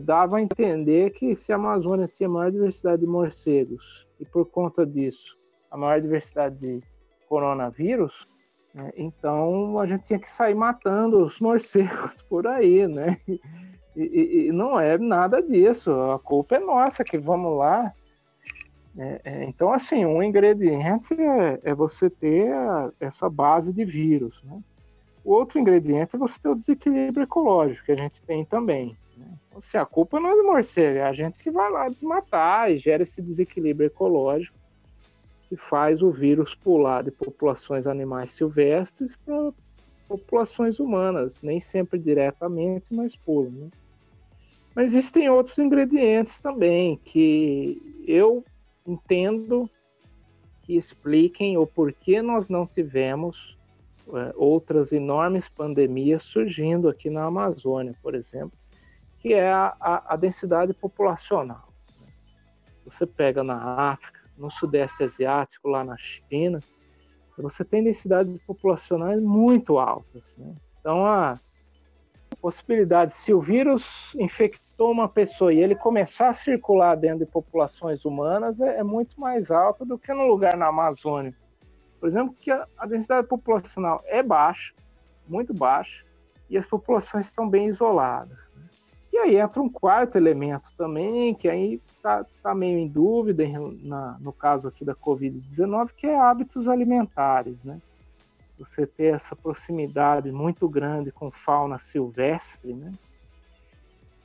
dava 0.03 0.38
a 0.38 0.42
entender 0.42 1.11
que 1.11 1.33
se 1.37 1.53
a 1.53 1.55
Amazônia 1.55 2.09
tinha 2.09 2.29
maior 2.29 2.50
diversidade 2.50 3.03
de 3.03 3.07
morcegos 3.07 4.05
e 4.18 4.24
por 4.24 4.46
conta 4.46 4.85
disso 4.85 5.38
a 5.70 5.77
maior 5.77 6.00
diversidade 6.00 6.59
de 6.59 6.83
coronavírus, 7.29 8.27
né, 8.74 8.90
então 8.96 9.79
a 9.79 9.87
gente 9.87 10.07
tinha 10.07 10.18
que 10.18 10.31
sair 10.31 10.55
matando 10.55 11.24
os 11.24 11.38
morcegos 11.38 12.20
por 12.29 12.48
aí, 12.48 12.88
né? 12.88 13.20
E, 13.96 14.03
e, 14.03 14.46
e 14.48 14.53
não 14.53 14.81
é 14.81 14.98
nada 14.98 15.40
disso. 15.40 15.92
A 15.92 16.18
culpa 16.18 16.57
é 16.57 16.59
nossa 16.59 17.05
que 17.05 17.16
vamos 17.16 17.57
lá 17.57 17.94
é, 18.96 19.20
é, 19.24 19.44
então, 19.44 19.72
assim, 19.72 20.04
um 20.04 20.22
ingrediente 20.22 21.14
é, 21.14 21.61
é 21.64 21.74
você 21.74 22.09
ter 22.09 22.52
a, 22.52 22.92
essa 23.00 23.28
base 23.28 23.72
de 23.72 23.85
vírus. 23.85 24.40
Né? 24.44 24.61
O 25.24 25.33
outro 25.33 25.59
ingrediente 25.59 26.14
é 26.14 26.18
você 26.18 26.38
ter 26.40 26.48
o 26.48 26.54
desequilíbrio 26.54 27.24
ecológico, 27.24 27.87
que 27.87 27.92
a 27.92 27.96
gente 27.96 28.22
tem 28.22 28.44
também. 28.44 28.96
Né? 29.16 29.26
Então, 29.48 29.59
assim, 29.59 29.78
a 29.78 29.85
culpa 29.85 30.20
não 30.20 30.30
é 30.30 30.37
do 30.37 30.44
morcego, 30.44 30.98
é 30.98 31.02
a 31.02 31.12
gente 31.12 31.38
que 31.38 31.50
vai 31.50 31.70
lá 31.70 31.88
desmatar 31.88 32.70
e 32.70 32.78
gera 32.78 33.02
esse 33.02 33.20
desequilíbrio 33.20 33.87
ecológico 33.87 34.57
que 35.48 35.57
faz 35.57 36.00
o 36.00 36.11
vírus 36.11 36.54
pular 36.54 37.02
de 37.02 37.11
populações 37.11 37.87
animais 37.87 38.33
silvestres 38.33 39.16
para 39.16 39.52
populações 40.09 40.78
humanas, 40.78 41.42
nem 41.42 41.61
sempre 41.61 41.98
diretamente, 41.98 42.94
mas 42.94 43.16
pula. 43.16 43.50
Né? 43.50 43.68
Mas 44.74 44.92
existem 44.92 45.28
outros 45.28 45.59
ingredientes 45.59 46.40
também 46.40 46.98
que 47.04 48.04
eu 48.07 48.44
entendo 48.87 49.68
que 50.62 50.77
expliquem 50.77 51.57
o 51.57 51.66
porquê 51.66 52.23
nós 52.23 52.49
não 52.49 52.66
tivemos 52.66 53.59
é, 54.09 54.33
outras 54.37 54.92
enormes 54.92 55.49
pandemias 55.49 56.23
surgindo 56.23 56.88
aqui 56.88 57.09
na 57.11 57.25
Amazônia, 57.25 57.94
por 58.03 58.14
exemplo, 58.14 58.57
que 59.18 59.33
é 59.33 59.51
a, 59.51 59.75
a, 59.81 60.14
a 60.14 60.16
densidade 60.16 60.73
populacional. 60.75 61.68
Você 62.85 63.07
pega 63.07 63.42
na 63.42 63.92
África, 63.92 64.20
no 64.37 64.51
Sudeste 64.51 65.05
Asiático, 65.05 65.68
lá 65.68 65.83
na 65.83 65.97
China, 65.97 66.61
você 67.37 67.64
tem 67.64 67.83
densidades 67.83 68.38
populacionais 68.38 69.20
muito 69.20 69.79
altas. 69.79 70.23
Né? 70.37 70.55
Então, 70.79 71.05
a 71.07 71.40
possibilidade, 72.35 73.12
se 73.12 73.33
o 73.33 73.40
vírus 73.40 74.14
infectou 74.18 74.90
uma 74.90 75.09
pessoa 75.09 75.53
e 75.53 75.61
ele 75.61 75.75
começar 75.75 76.29
a 76.29 76.33
circular 76.33 76.97
dentro 76.97 77.25
de 77.25 77.27
populações 77.27 78.05
humanas 78.05 78.61
é, 78.61 78.79
é 78.79 78.83
muito 78.83 79.20
mais 79.20 79.51
alta 79.51 79.85
do 79.85 79.99
que 79.99 80.12
no 80.12 80.27
lugar 80.27 80.57
na 80.57 80.66
Amazônia. 80.66 81.35
Por 82.01 82.09
exemplo, 82.09 82.35
que 82.38 82.51
a, 82.51 82.66
a 82.77 82.87
densidade 82.87 83.27
populacional 83.27 84.03
é 84.07 84.23
baixa, 84.23 84.75
muito 85.27 85.55
baixa, 85.55 86.05
e 86.51 86.59
as 86.59 86.66
populações 86.66 87.27
estão 87.27 87.49
bem 87.49 87.68
isoladas. 87.68 88.37
Né? 88.55 88.68
E 89.12 89.18
aí 89.18 89.37
entra 89.37 89.62
um 89.62 89.70
quarto 89.70 90.16
elemento 90.16 90.68
também, 90.77 91.35
que 91.35 91.49
aí 91.49 91.81
está 91.97 92.25
tá 92.42 92.55
meio 92.55 92.79
em 92.79 92.88
dúvida 92.88 93.44
na, 93.83 94.18
no 94.20 94.33
caso 94.33 94.68
aqui 94.68 94.85
da 94.85 94.94
Covid-19, 94.94 95.90
que 95.97 96.07
é 96.07 96.18
hábitos 96.18 96.68
alimentares, 96.68 97.64
né? 97.64 97.81
Você 98.58 98.86
ter 98.86 99.14
essa 99.14 99.34
proximidade 99.34 100.30
muito 100.30 100.68
grande 100.68 101.10
com 101.10 101.30
fauna 101.30 101.78
silvestre, 101.78 102.72
né? 102.72 102.92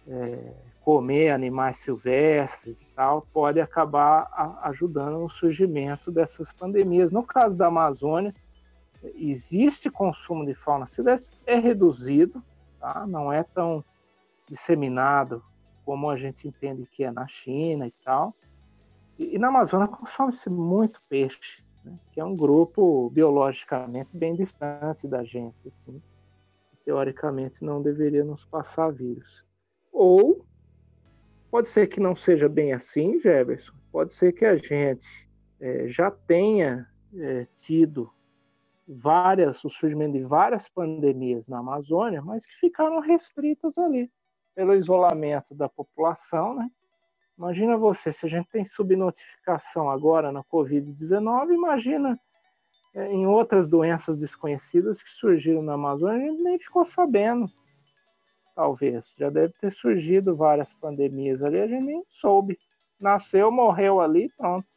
é, 0.09 0.53
comer 0.81 1.29
animais 1.29 1.77
silvestres 1.77 2.81
e 2.81 2.85
tal, 2.95 3.21
pode 3.31 3.61
acabar 3.61 4.27
ajudando 4.63 5.19
no 5.19 5.29
surgimento 5.29 6.11
dessas 6.11 6.51
pandemias. 6.51 7.11
No 7.11 7.23
caso 7.23 7.57
da 7.57 7.67
Amazônia, 7.67 8.33
existe 9.15 9.89
consumo 9.89 10.45
de 10.45 10.55
fauna 10.55 10.87
silvestre, 10.87 11.37
é 11.45 11.59
reduzido, 11.59 12.43
tá? 12.79 13.05
não 13.05 13.31
é 13.31 13.43
tão 13.43 13.83
disseminado 14.47 15.43
como 15.85 16.09
a 16.09 16.17
gente 16.17 16.47
entende 16.47 16.87
que 16.91 17.03
é 17.03 17.11
na 17.11 17.27
China 17.27 17.87
e 17.87 17.93
tal. 18.03 18.33
E, 19.17 19.35
e 19.35 19.39
na 19.39 19.49
Amazônia 19.49 19.87
consome-se 19.87 20.49
muito 20.49 20.99
peixe, 21.07 21.63
né? 21.89 21.99
que 22.11 22.19
é 22.19 22.25
um 22.25 22.35
grupo 22.35 23.09
biologicamente 23.09 24.09
bem 24.13 24.35
distante 24.35 25.07
da 25.07 25.23
gente, 25.23 25.55
assim. 25.67 26.01
Teoricamente 26.85 27.63
não 27.63 27.81
deveria 27.81 28.23
nos 28.23 28.45
passar 28.45 28.91
vírus. 28.91 29.43
Ou 29.91 30.45
pode 31.51 31.67
ser 31.67 31.87
que 31.87 31.99
não 31.99 32.15
seja 32.15 32.47
bem 32.47 32.73
assim, 32.73 33.19
Jefferson. 33.19 33.73
Pode 33.91 34.13
ser 34.13 34.33
que 34.33 34.45
a 34.45 34.55
gente 34.55 35.29
é, 35.59 35.87
já 35.87 36.09
tenha 36.09 36.87
é, 37.15 37.47
tido 37.55 38.11
várias, 38.87 39.63
o 39.63 39.69
surgimento 39.69 40.13
de 40.13 40.23
várias 40.23 40.67
pandemias 40.67 41.47
na 41.47 41.59
Amazônia, 41.59 42.21
mas 42.21 42.45
que 42.45 42.53
ficaram 42.59 42.99
restritas 42.99 43.77
ali 43.77 44.11
pelo 44.55 44.73
isolamento 44.73 45.53
da 45.53 45.69
população, 45.69 46.55
né? 46.55 46.69
Imagina 47.39 47.77
você, 47.77 48.11
se 48.11 48.25
a 48.25 48.29
gente 48.29 48.49
tem 48.49 48.65
subnotificação 48.65 49.89
agora 49.89 50.29
na 50.29 50.43
Covid-19, 50.43 51.53
imagina 51.53 52.19
é, 52.93 53.13
em 53.13 53.25
outras 53.25 53.69
doenças 53.69 54.17
desconhecidas 54.17 55.01
que 55.01 55.09
surgiram 55.09 55.61
na 55.61 55.75
Amazônia, 55.75 56.17
a 56.17 56.29
gente 56.29 56.43
nem 56.43 56.59
ficou 56.59 56.83
sabendo. 56.83 57.49
Talvez. 58.53 59.13
Já 59.17 59.29
deve 59.29 59.53
ter 59.53 59.71
surgido 59.71 60.35
várias 60.35 60.73
pandemias 60.73 61.41
ali, 61.41 61.61
a 61.61 61.67
gente 61.67 61.85
nem 61.85 62.03
soube. 62.09 62.59
Nasceu, 62.99 63.49
morreu 63.49 64.01
ali, 64.01 64.29
pronto. 64.37 64.67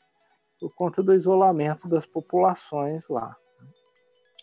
Por 0.61 0.73
conta 0.77 1.03
do 1.03 1.13
isolamento 1.13 1.89
das 1.89 2.07
populações 2.07 3.03
lá. 3.09 3.37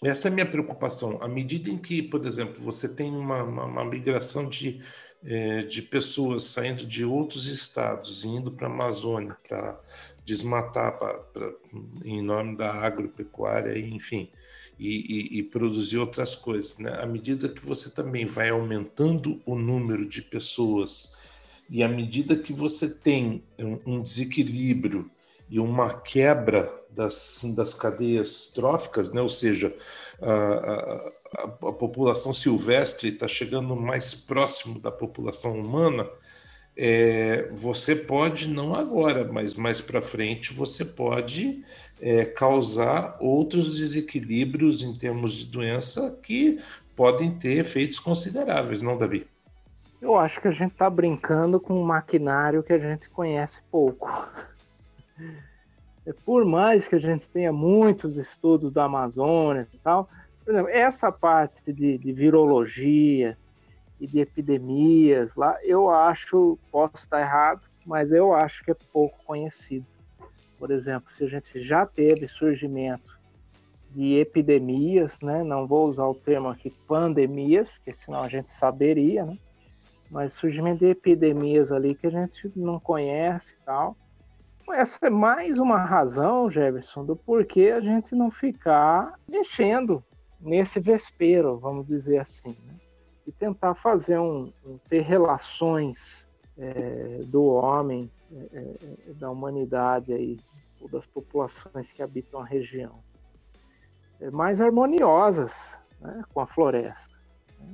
Essa 0.03 0.27
é 0.27 0.31
a 0.31 0.33
minha 0.33 0.45
preocupação. 0.45 1.21
À 1.21 1.27
medida 1.29 1.69
em 1.69 1.77
que, 1.77 2.01
por 2.03 2.25
exemplo, 2.25 2.61
você 2.61 2.93
tem 2.93 3.15
uma, 3.15 3.43
uma, 3.43 3.63
uma 3.63 3.85
migração 3.85 4.49
de 4.49 4.83
é, 5.23 5.63
de 5.63 5.81
pessoas 5.81 6.45
saindo 6.45 6.85
de 6.85 7.03
outros 7.03 7.47
estados 7.47 8.23
indo 8.23 8.51
para 8.51 8.67
a 8.67 8.71
Amazônia 8.71 9.35
para 9.47 9.79
desmatar 10.25 10.97
pra, 10.97 11.13
pra, 11.15 11.51
em 12.05 12.21
nome 12.21 12.55
da 12.55 12.71
agropecuária, 12.71 13.77
enfim, 13.77 14.29
e, 14.77 14.87
e, 14.87 15.39
e, 15.39 15.43
produzir 15.43 15.97
outras 15.97 16.35
coisas. 16.35 16.77
Né? 16.77 16.91
À 17.01 17.05
medida 17.05 17.49
que 17.49 17.65
você 17.65 17.89
também 17.89 18.25
vai 18.25 18.49
aumentando 18.49 19.41
o 19.45 19.55
número 19.55 20.07
de 20.07 20.21
pessoas 20.21 21.17
e 21.69 21.83
à 21.83 21.87
medida 21.87 22.35
que 22.35 22.53
você 22.53 22.89
tem 22.89 23.43
um, 23.85 24.01
desequilíbrio 24.01 25.09
e 25.49 25.59
uma 25.59 25.99
quebra 25.99 26.71
das, 26.89 27.41
das 27.55 27.73
cadeias 27.73 28.47
tróficas, 28.47 29.11
né? 29.11 29.21
ou 29.21 29.29
seja, 29.29 29.75
a, 30.21 31.11
a, 31.43 31.47
população 31.47 32.33
silvestre 32.33 33.09
está 33.09 33.27
chegando 33.27 33.75
mais 33.75 34.13
próximo 34.13 34.79
da 34.79 34.91
população 34.91 35.59
humana, 35.59 36.07
é, 36.75 37.49
você 37.51 37.95
pode, 37.95 38.47
não 38.47 38.73
agora, 38.73 39.29
mas 39.31 39.53
mais 39.53 39.81
para 39.81 40.01
frente, 40.01 40.53
você 40.53 40.85
pode 40.85 41.63
é, 42.01 42.23
causar 42.25 43.17
outros 43.19 43.77
desequilíbrios 43.77 44.81
em 44.81 44.97
termos 44.97 45.33
de 45.33 45.45
doença 45.45 46.17
que 46.23 46.59
podem 46.95 47.31
ter 47.31 47.59
efeitos 47.59 47.99
consideráveis, 47.99 48.81
não, 48.81 48.97
Davi? 48.97 49.27
Eu 50.01 50.17
acho 50.17 50.39
que 50.39 50.47
a 50.47 50.51
gente 50.51 50.71
está 50.71 50.89
brincando 50.89 51.59
com 51.59 51.73
um 51.73 51.83
maquinário 51.83 52.63
que 52.63 52.71
a 52.71 52.79
gente 52.79 53.09
conhece 53.09 53.61
pouco. 53.69 54.09
Por 56.25 56.45
mais 56.45 56.87
que 56.87 56.95
a 56.95 56.99
gente 56.99 57.29
tenha 57.29 57.51
muitos 57.51 58.17
estudos 58.17 58.73
da 58.73 58.85
Amazônia 58.85 59.67
e 59.73 59.77
tal, 59.77 60.09
por 60.43 60.53
exemplo, 60.53 60.71
essa 60.71 61.11
parte 61.11 61.71
de, 61.71 61.97
de 61.97 62.11
virologia 62.11 63.37
e 63.99 64.07
de 64.07 64.19
epidemias 64.19 65.35
lá, 65.35 65.57
eu 65.63 65.89
acho, 65.89 66.57
posso 66.71 66.95
estar 66.95 67.21
errado, 67.21 67.61
mas 67.85 68.11
eu 68.11 68.33
acho 68.33 68.63
que 68.63 68.71
é 68.71 68.75
pouco 68.91 69.17
conhecido. 69.25 69.85
Por 70.57 70.71
exemplo, 70.71 71.11
se 71.11 71.23
a 71.23 71.27
gente 71.27 71.61
já 71.61 71.85
teve 71.85 72.27
surgimento 72.27 73.19
de 73.91 74.17
epidemias, 74.17 75.19
né? 75.21 75.43
Não 75.43 75.65
vou 75.65 75.87
usar 75.87 76.05
o 76.05 76.15
termo 76.15 76.49
aqui 76.49 76.69
pandemias, 76.87 77.73
porque 77.73 77.93
senão 77.93 78.21
a 78.21 78.27
gente 78.27 78.51
saberia, 78.51 79.25
né? 79.25 79.37
Mas 80.09 80.33
surgimento 80.33 80.79
de 80.79 80.91
epidemias 80.91 81.71
ali 81.71 81.95
que 81.95 82.07
a 82.07 82.11
gente 82.11 82.51
não 82.55 82.79
conhece 82.79 83.53
e 83.53 83.65
tal. 83.65 83.95
Essa 84.73 85.07
é 85.07 85.09
mais 85.09 85.57
uma 85.57 85.77
razão, 85.77 86.49
Jefferson, 86.49 87.05
do 87.05 87.15
porquê 87.15 87.73
a 87.75 87.79
gente 87.79 88.15
não 88.15 88.29
ficar 88.29 89.19
mexendo 89.27 90.03
nesse 90.39 90.79
vespeiro, 90.79 91.57
vamos 91.57 91.87
dizer 91.87 92.19
assim, 92.19 92.55
né? 92.65 92.75
e 93.27 93.31
tentar 93.31 93.75
fazer 93.75 94.19
um, 94.19 94.51
um 94.65 94.77
ter 94.89 95.01
relações 95.01 96.27
é, 96.57 97.21
do 97.25 97.45
homem, 97.45 98.11
é, 98.31 98.77
é, 99.09 99.13
da 99.13 99.29
humanidade 99.29 100.13
aí, 100.13 100.39
ou 100.81 100.89
das 100.89 101.05
populações 101.05 101.91
que 101.91 102.01
habitam 102.01 102.39
a 102.39 102.45
região, 102.45 103.03
é, 104.19 104.31
mais 104.31 104.61
harmoniosas 104.61 105.77
né, 106.01 106.23
com 106.33 106.39
a 106.41 106.47
floresta. 106.47 107.17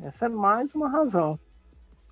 Essa 0.03 0.25
é 0.25 0.29
mais 0.29 0.73
uma 0.73 0.89
razão. 0.89 1.39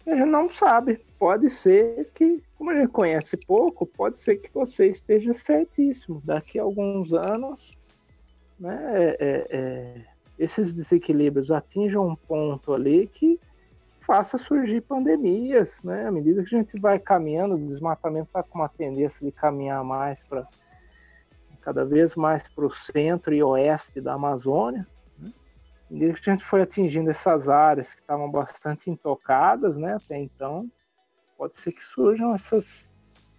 A 0.06 0.16
gente 0.16 0.30
não 0.30 0.50
sabe. 0.50 1.00
Pode 1.18 1.50
ser 1.50 2.10
que, 2.13 2.44
como 2.58 2.72
a 2.72 2.76
gente 2.76 2.89
conhece 2.89 3.38
pouco, 3.38 3.86
pode 3.86 4.20
ser 4.20 4.38
que 4.38 4.54
você 4.54 4.88
esteja 4.88 5.34
certíssimo. 5.34 6.22
Daqui 6.26 6.60
a 6.60 6.63
alguns 6.63 7.13
anos, 7.13 7.72
né, 8.60 8.80
é, 8.94 9.18
é, 9.20 9.48
é 9.50 10.06
esses 10.38 10.74
desequilíbrios 10.74 11.52
atinjam 11.52 12.08
um 12.08 12.16
ponto 12.16 12.74
ali 12.74 13.08
que 13.08 13.39
faça 14.06 14.38
surgir 14.38 14.82
pandemias, 14.82 15.82
né? 15.84 16.08
À 16.08 16.12
medida 16.12 16.44
que 16.44 16.56
a 16.56 16.60
gente 16.60 16.80
vai 16.80 17.00
caminhando, 17.00 17.56
o 17.56 17.68
desmatamento 17.68 18.28
está 18.28 18.44
com 18.44 18.60
uma 18.60 18.70
tendência 18.70 19.26
de 19.26 19.32
caminhar 19.32 19.84
mais 19.84 20.22
para 20.24 20.46
cada 21.62 21.86
vez 21.86 22.13
mais 22.16 22.44
para 22.50 22.66
o 22.66 22.74
centro 22.74 23.34
e 23.34 23.42
oeste 23.42 24.02
da 24.02 24.13
Amazônia. 24.13 24.86
Que 25.97 26.29
a 26.29 26.34
gente 26.34 26.43
foi 26.43 26.62
atingindo 26.62 27.10
essas 27.10 27.47
áreas 27.47 27.93
que 27.93 28.01
estavam 28.01 28.29
bastante 28.29 28.89
intocadas, 28.89 29.77
né? 29.77 29.95
Até 29.95 30.17
então, 30.17 30.69
pode 31.38 31.58
ser 31.58 31.71
que 31.71 31.84
surjam 31.84 32.34
essas 32.34 32.88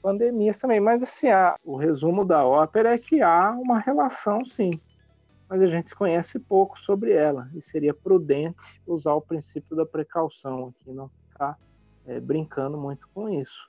pandemias 0.01 0.59
também. 0.59 0.81
Mas 0.81 1.03
assim, 1.03 1.29
a, 1.29 1.57
o 1.65 1.77
resumo 1.77 2.25
da 2.25 2.45
ópera 2.45 2.95
é 2.95 2.99
que 2.99 3.23
há 3.23 3.51
uma 3.53 3.79
relação, 3.81 4.45
sim, 4.45 4.71
mas 5.49 5.63
a 5.63 5.67
gente 5.67 5.95
conhece 5.95 6.39
pouco 6.39 6.79
sobre 6.79 7.13
ela 7.13 7.51
e 7.55 7.63
seria 7.63 7.95
prudente 7.95 8.81
usar 8.87 9.15
o 9.15 9.21
princípio 9.21 9.77
da 9.77 9.87
precaução 9.87 10.69
aqui, 10.69 10.93
não 10.93 11.09
ficar 11.09 11.59
é, 12.07 12.21
brincando 12.21 12.77
muito 12.77 13.09
com 13.15 13.29
isso. 13.29 13.69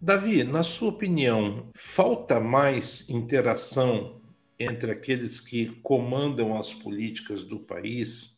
Davi, 0.00 0.44
na 0.44 0.62
sua 0.62 0.90
opinião, 0.90 1.70
falta 1.74 2.38
mais 2.38 3.08
interação 3.08 4.20
entre 4.58 4.90
aqueles 4.90 5.40
que 5.40 5.66
comandam 5.82 6.56
as 6.56 6.72
políticas 6.72 7.44
do 7.44 7.58
país 7.58 8.36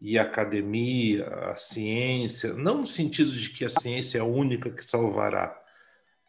e 0.00 0.18
a 0.18 0.22
academia, 0.22 1.26
a 1.26 1.56
ciência, 1.56 2.52
não 2.52 2.80
no 2.80 2.86
sentido 2.86 3.30
de 3.30 3.50
que 3.50 3.64
a 3.64 3.70
ciência 3.70 4.18
é 4.18 4.20
a 4.20 4.24
única 4.24 4.70
que 4.70 4.84
salvará, 4.84 5.58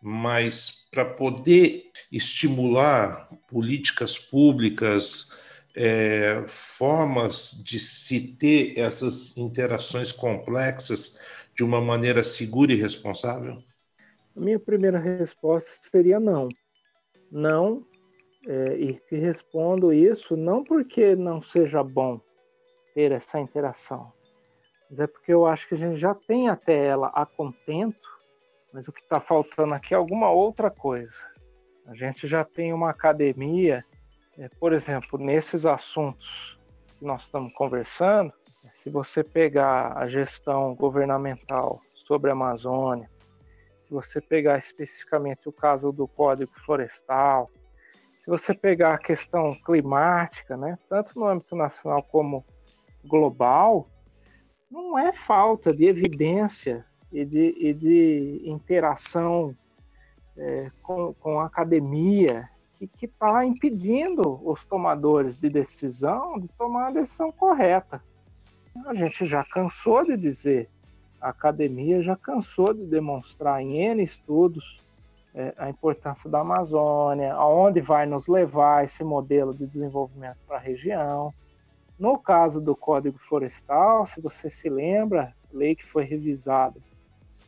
mas 0.01 0.88
para 0.91 1.03
poder 1.06 1.91
estimular 2.12 3.30
políticas 3.47 4.17
públicas, 4.17 5.32
é, 5.75 6.43
formas 6.47 7.62
de 7.63 7.80
se 7.80 8.36
ter 8.36 8.80
essas 8.80 9.38
interações 9.38 10.12
complexas 10.12 11.19
de 11.56 11.63
uma 11.63 11.82
maneira 11.82 12.23
segura 12.23 12.73
e 12.73 12.82
responsável? 12.82 13.62
A 14.36 14.39
minha 14.39 14.60
primeira 14.60 14.99
resposta 14.99 15.71
seria 15.91 16.19
não. 16.19 16.49
Não, 17.32 17.86
é, 18.47 18.75
e 18.77 18.93
te 18.93 19.15
respondo 19.17 19.93
isso 19.93 20.36
não 20.36 20.63
porque 20.63 21.15
não 21.15 21.41
seja 21.41 21.83
bom 21.83 22.19
ter 22.95 23.12
essa 23.12 23.39
interação, 23.39 24.12
mas 24.89 24.99
é 24.99 25.07
porque 25.07 25.33
eu 25.33 25.45
acho 25.45 25.67
que 25.67 25.75
a 25.75 25.77
gente 25.77 25.97
já 25.97 26.15
tem 26.15 26.49
até 26.49 26.88
ela 26.88 27.07
a 27.13 27.25
contento, 27.25 28.07
mas 28.73 28.88
o 28.88 28.91
que 28.91 29.01
está 29.01 29.19
faltando 29.19 29.73
aqui 29.73 29.93
é 29.93 29.97
alguma 29.97 30.31
outra 30.31 30.71
coisa. 30.71 31.15
A 31.86 31.93
gente 31.93 32.27
já 32.27 32.43
tem 32.43 32.73
uma 32.73 32.89
academia 32.89 33.86
é, 34.38 34.47
por 34.60 34.71
exemplo, 34.71 35.17
nesses 35.17 35.65
assuntos 35.65 36.60
que 36.97 37.05
nós 37.05 37.23
estamos 37.23 37.53
conversando, 37.55 38.31
se 38.73 38.89
você 38.89 39.23
pegar 39.23 39.97
a 39.97 40.07
gestão 40.07 40.75
governamental 40.75 41.81
sobre 42.05 42.29
a 42.29 42.33
Amazônia, 42.33 43.10
se 43.88 43.93
você 43.93 44.21
pegar 44.21 44.57
especificamente 44.60 45.49
o 45.49 45.51
caso 45.51 45.91
do 45.91 46.07
Código 46.07 46.52
Florestal, 46.65 47.50
se 48.28 48.30
você 48.30 48.54
pegar 48.54 48.94
a 48.94 48.98
questão 48.98 49.56
climática, 49.56 50.58
né, 50.58 50.78
tanto 50.90 51.17
no 51.17 51.25
âmbito 51.25 51.56
nacional 51.56 52.04
como 52.04 52.46
global, 53.06 53.90
não 54.69 55.00
é 55.00 55.13
falta 55.13 55.73
de 55.73 55.86
evidência 55.86 56.86
e 57.10 57.23
de, 57.23 57.56
e 57.58 57.73
de 57.73 58.42
interação 58.44 59.56
é, 60.36 60.69
com, 60.84 61.13
com 61.13 61.40
a 61.40 61.46
academia 61.46 62.50
que 62.98 63.06
está 63.06 63.46
impedindo 63.46 64.46
os 64.46 64.65
tomadores 64.65 65.40
de 65.40 65.50
decisão 65.50 66.38
de 66.38 66.50
tomar 66.50 66.88
a 66.88 66.92
decisão 66.92 67.32
correta. 67.32 68.04
A 68.88 68.94
gente 68.94 69.25
já 69.25 69.42
cansou 69.46 70.04
de 70.04 70.17
dizer, 70.17 70.69
a 71.21 71.30
academia 71.30 72.04
já 72.04 72.17
cansou 72.17 72.73
de 72.73 72.86
demonstrar 72.88 73.62
em 73.62 73.78
N 73.78 74.04
estudos 74.04 74.86
a 75.58 75.69
importância 75.69 76.29
da 76.29 76.40
Amazônia, 76.40 77.33
aonde 77.33 77.79
vai 77.79 78.06
nos 78.06 78.27
levar 78.27 78.83
esse 78.83 79.04
modelo 79.04 79.54
de 79.54 79.65
desenvolvimento 79.65 80.38
para 80.48 80.58
a 80.58 80.60
região. 80.60 81.33
No 82.00 82.17
caso 82.17 82.60
do 82.60 82.75
Código 82.75 83.17
Florestal, 83.19 84.06
se 84.06 84.21
você 84.21 84.50
se 84.50 84.69
lembra, 84.69 85.33
lei 85.52 85.75
que 85.75 85.85
foi 85.85 86.04
revisada 86.04 86.79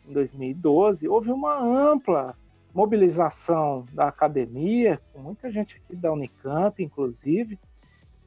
em 0.07 0.13
2012, 0.13 1.07
houve 1.07 1.31
uma 1.31 1.59
ampla 1.59 2.35
mobilização 2.73 3.85
da 3.91 4.07
academia, 4.07 5.01
com 5.11 5.19
muita 5.19 5.49
gente 5.49 5.77
aqui 5.77 5.95
da 5.95 6.11
Unicamp, 6.11 6.83
inclusive, 6.83 7.57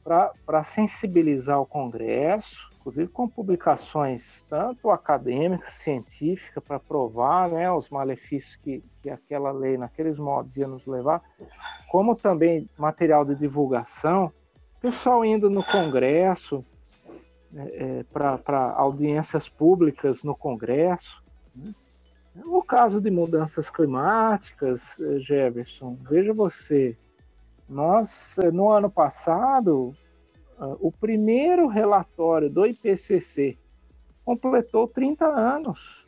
para 0.03 0.65
sensibilizar 0.65 1.61
o 1.61 1.67
Congresso, 1.67 2.72
inclusive 2.83 3.09
com 3.09 3.29
publicações 3.29 4.45
tanto 4.49 4.91
acadêmicas, 4.91 5.75
científicas, 5.75 6.63
para 6.63 6.81
provar 6.81 7.49
né, 7.49 7.71
os 7.71 7.89
malefícios 7.89 8.57
que, 8.57 8.83
que 9.01 9.09
aquela 9.09 9.53
lei, 9.53 9.79
naqueles 9.79 10.19
modos, 10.19 10.57
ia 10.57 10.67
nos 10.67 10.85
levar, 10.87 11.23
como 11.89 12.17
também 12.17 12.69
material 12.77 13.25
de 13.25 13.37
divulgação, 13.37 14.33
pessoal 14.81 15.25
indo 15.25 15.49
no 15.49 15.65
Congresso, 15.65 16.65
é, 17.55 18.01
é 18.01 18.05
para 18.13 18.73
audiências 18.73 19.49
públicas 19.49 20.25
no 20.25 20.35
Congresso. 20.35 21.23
Né? 21.55 21.73
O 22.45 22.63
caso 22.63 23.01
de 23.01 23.11
mudanças 23.11 23.71
climáticas, 23.71 24.83
é, 24.99 25.21
Jefferson, 25.21 25.97
veja 26.03 26.35
você, 26.35 26.97
nós, 27.69 28.37
é, 28.39 28.51
no 28.51 28.71
ano 28.71 28.91
passado, 28.91 29.95
o 30.81 30.93
primeiro 30.93 31.67
relatório 31.67 32.49
do 32.49 32.67
IPCC 32.67 33.57
completou 34.25 34.87
30 34.87 35.27
anos. 35.27 36.05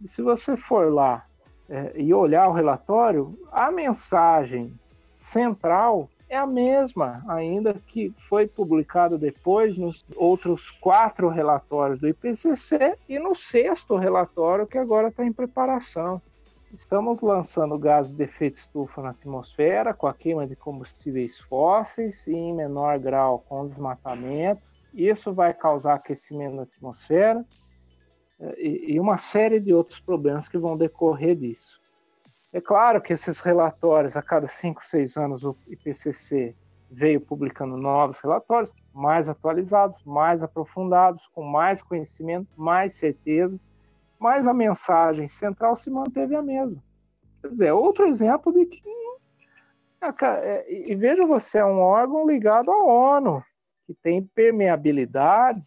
E 0.00 0.08
se 0.08 0.22
você 0.22 0.56
for 0.56 0.92
lá 0.92 1.24
é, 1.68 1.92
e 1.96 2.12
olhar 2.12 2.48
o 2.48 2.52
relatório, 2.52 3.38
a 3.52 3.70
mensagem 3.70 4.72
central 5.16 6.08
é 6.28 6.36
a 6.36 6.46
mesma, 6.46 7.22
ainda 7.28 7.74
que 7.86 8.12
foi 8.28 8.46
publicado 8.46 9.16
depois 9.16 9.76
nos 9.78 10.04
outros 10.16 10.70
quatro 10.70 11.28
relatórios 11.28 12.00
do 12.00 12.08
IPCC 12.08 12.96
e 13.08 13.18
no 13.18 13.34
sexto 13.34 13.96
relatório 13.96 14.66
que 14.66 14.78
agora 14.78 15.08
está 15.08 15.24
em 15.24 15.32
preparação. 15.32 16.20
Estamos 16.76 17.20
lançando 17.20 17.78
gases 17.78 18.16
de 18.16 18.24
efeito 18.24 18.58
estufa 18.58 19.00
na 19.00 19.10
atmosfera 19.10 19.94
com 19.94 20.08
a 20.08 20.14
queima 20.14 20.44
de 20.44 20.56
combustíveis 20.56 21.38
fósseis 21.38 22.26
e 22.26 22.32
em 22.32 22.52
menor 22.52 22.98
grau 22.98 23.38
com 23.48 23.60
o 23.60 23.66
desmatamento. 23.66 24.68
Isso 24.92 25.32
vai 25.32 25.54
causar 25.54 25.94
aquecimento 25.94 26.56
na 26.56 26.62
atmosfera 26.62 27.44
eh, 28.40 28.92
e 28.92 28.98
uma 28.98 29.18
série 29.18 29.60
de 29.60 29.72
outros 29.72 30.00
problemas 30.00 30.48
que 30.48 30.58
vão 30.58 30.76
decorrer 30.76 31.36
disso. 31.36 31.80
É 32.52 32.60
claro 32.60 33.00
que 33.00 33.12
esses 33.12 33.38
relatórios, 33.38 34.16
a 34.16 34.22
cada 34.22 34.48
cinco, 34.48 34.84
seis 34.84 35.16
anos, 35.16 35.44
o 35.44 35.56
IPCC 35.68 36.56
veio 36.90 37.20
publicando 37.20 37.76
novos 37.76 38.18
relatórios, 38.18 38.72
mais 38.92 39.28
atualizados, 39.28 40.02
mais 40.04 40.42
aprofundados, 40.42 41.24
com 41.32 41.44
mais 41.44 41.80
conhecimento, 41.82 42.48
mais 42.56 42.94
certeza, 42.94 43.58
mas 44.24 44.46
a 44.46 44.54
mensagem 44.54 45.28
central 45.28 45.76
se 45.76 45.90
manteve 45.90 46.34
a 46.34 46.40
mesma. 46.40 46.82
Quer 47.42 47.48
dizer, 47.48 47.72
outro 47.72 48.06
exemplo 48.06 48.50
de 48.54 48.64
que. 48.64 48.82
É, 50.42 50.90
e 50.90 50.94
veja 50.94 51.26
você, 51.26 51.58
é 51.58 51.64
um 51.64 51.78
órgão 51.78 52.26
ligado 52.26 52.70
à 52.70 52.84
ONU, 52.84 53.44
que 53.86 53.92
tem 53.92 54.24
permeabilidade 54.24 55.66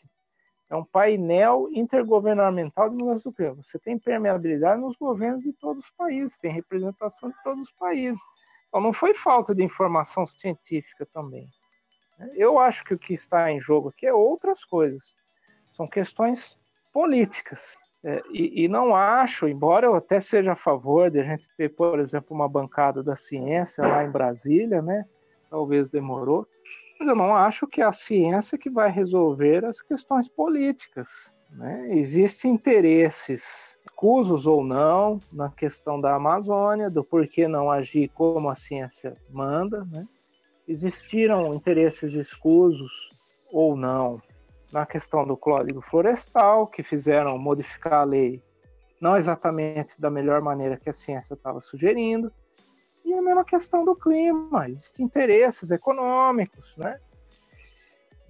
é 0.69 0.75
um 0.75 0.83
painel 0.83 1.69
intergovernamental 1.71 2.89
de 2.89 2.95
mudança 2.97 3.29
do 3.29 3.33
clima. 3.33 3.55
Você 3.63 3.77
tem 3.77 3.97
permeabilidade 3.97 4.81
nos 4.81 4.97
governos 4.97 5.43
de 5.43 5.53
todos 5.53 5.85
os 5.85 5.91
países, 5.91 6.39
tem 6.39 6.51
representação 6.51 7.29
de 7.29 7.35
todos 7.43 7.61
os 7.61 7.71
países. 7.73 8.21
Então, 8.67 8.81
não 8.81 8.91
foi 8.91 9.13
falta 9.13 9.53
de 9.53 9.63
informação 9.63 10.25
científica 10.25 11.05
também. 11.13 11.47
Eu 12.33 12.57
acho 12.57 12.83
que 12.83 12.95
o 12.95 12.99
que 12.99 13.13
está 13.13 13.51
em 13.51 13.61
jogo 13.61 13.89
aqui 13.89 14.07
é 14.07 14.13
outras 14.13 14.65
coisas. 14.65 15.15
São 15.73 15.87
questões 15.87 16.57
políticas. 16.91 17.77
É, 18.03 18.21
e, 18.31 18.63
e, 18.63 18.67
não 18.67 18.95
acho, 18.95 19.47
embora 19.47 19.87
eu 19.87 19.95
até 19.95 20.19
seja 20.19 20.53
a 20.53 20.55
favor 20.55 21.09
de 21.09 21.19
a 21.19 21.23
gente 21.23 21.49
ter, 21.57 21.69
por 21.69 21.99
exemplo, 21.99 22.35
uma 22.35 22.47
bancada 22.47 23.01
da 23.01 23.15
ciência 23.15 23.85
lá 23.85 24.03
em 24.03 24.11
Brasília, 24.11 24.81
né? 24.81 25.05
Talvez 25.49 25.89
demorou, 25.89 26.47
mas 26.99 27.07
eu 27.07 27.15
não 27.15 27.35
acho 27.35 27.67
que 27.67 27.81
é 27.81 27.85
a 27.85 27.91
ciência 27.91 28.57
que 28.57 28.69
vai 28.69 28.91
resolver 28.91 29.65
as 29.65 29.81
questões 29.81 30.27
políticas. 30.27 31.09
Né? 31.51 31.95
Existem 31.97 32.51
interesses, 32.51 33.77
escusos 33.85 34.45
ou 34.45 34.63
não, 34.63 35.21
na 35.31 35.49
questão 35.49 35.99
da 35.99 36.15
Amazônia, 36.15 36.89
do 36.89 37.03
porquê 37.03 37.47
não 37.47 37.71
agir 37.71 38.09
como 38.09 38.49
a 38.49 38.55
ciência 38.55 39.15
manda. 39.29 39.85
Né? 39.85 40.05
Existiram 40.67 41.53
interesses 41.53 42.13
escusos 42.13 42.91
ou 43.51 43.75
não 43.75 44.21
na 44.71 44.85
questão 44.85 45.25
do 45.25 45.37
código 45.37 45.81
florestal, 45.81 46.67
que 46.67 46.83
fizeram 46.83 47.37
modificar 47.37 48.01
a 48.01 48.03
lei 48.03 48.43
não 48.99 49.15
exatamente 49.15 49.99
da 49.99 50.09
melhor 50.09 50.41
maneira 50.41 50.77
que 50.77 50.89
a 50.89 50.93
ciência 50.93 51.33
estava 51.33 51.61
sugerindo. 51.61 52.31
E 53.05 53.13
a 53.13 53.21
mesma 53.21 53.45
questão 53.45 53.85
do 53.85 53.95
clima, 53.95 54.69
existem 54.69 55.05
interesses 55.05 55.71
econômicos, 55.71 56.75
né? 56.75 56.99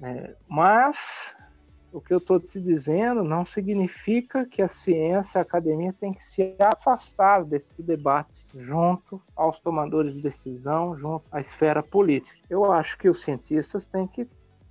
É, 0.04 0.36
mas 0.48 1.36
o 1.92 2.00
que 2.00 2.14
eu 2.14 2.20
estou 2.20 2.40
te 2.40 2.62
dizendo 2.62 3.24
não 3.24 3.44
significa 3.44 4.46
que 4.46 4.62
a 4.62 4.68
ciência, 4.68 5.40
a 5.40 5.42
academia 5.42 5.92
tem 6.00 6.14
que 6.14 6.24
se 6.24 6.56
afastar 6.60 7.44
desse 7.44 7.82
debate 7.82 8.46
junto 8.54 9.20
aos 9.36 9.60
tomadores 9.60 10.14
de 10.14 10.22
decisão, 10.22 10.96
junto 10.96 11.26
à 11.32 11.42
esfera 11.42 11.82
política. 11.82 12.38
Eu 12.48 12.72
acho 12.72 12.98
que 13.00 13.10
os 13.10 13.24
cientistas 13.24 13.88
têm 13.88 14.06
que 14.06 14.28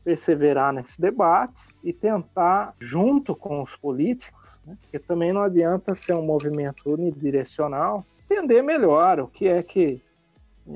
perseverar 0.07 0.73
nesse 0.73 1.01
debate 1.01 1.61
e 1.83 1.93
tentar, 1.93 2.77
junto 2.79 3.35
com 3.35 3.61
os 3.61 3.75
políticos, 3.75 4.41
né, 4.65 4.79
porque 4.81 5.01
também 5.01 5.33
não 5.33 5.43
adianta 5.43 5.97
ser 5.97 6.17
um 6.17 6.23
movimento 6.23 6.89
unidirecional, 6.89 8.05
entender 8.31 8.63
melhor 8.63 9.19
o 9.19 9.27
que 9.27 9.49
é 9.49 9.61
que 9.65 10.01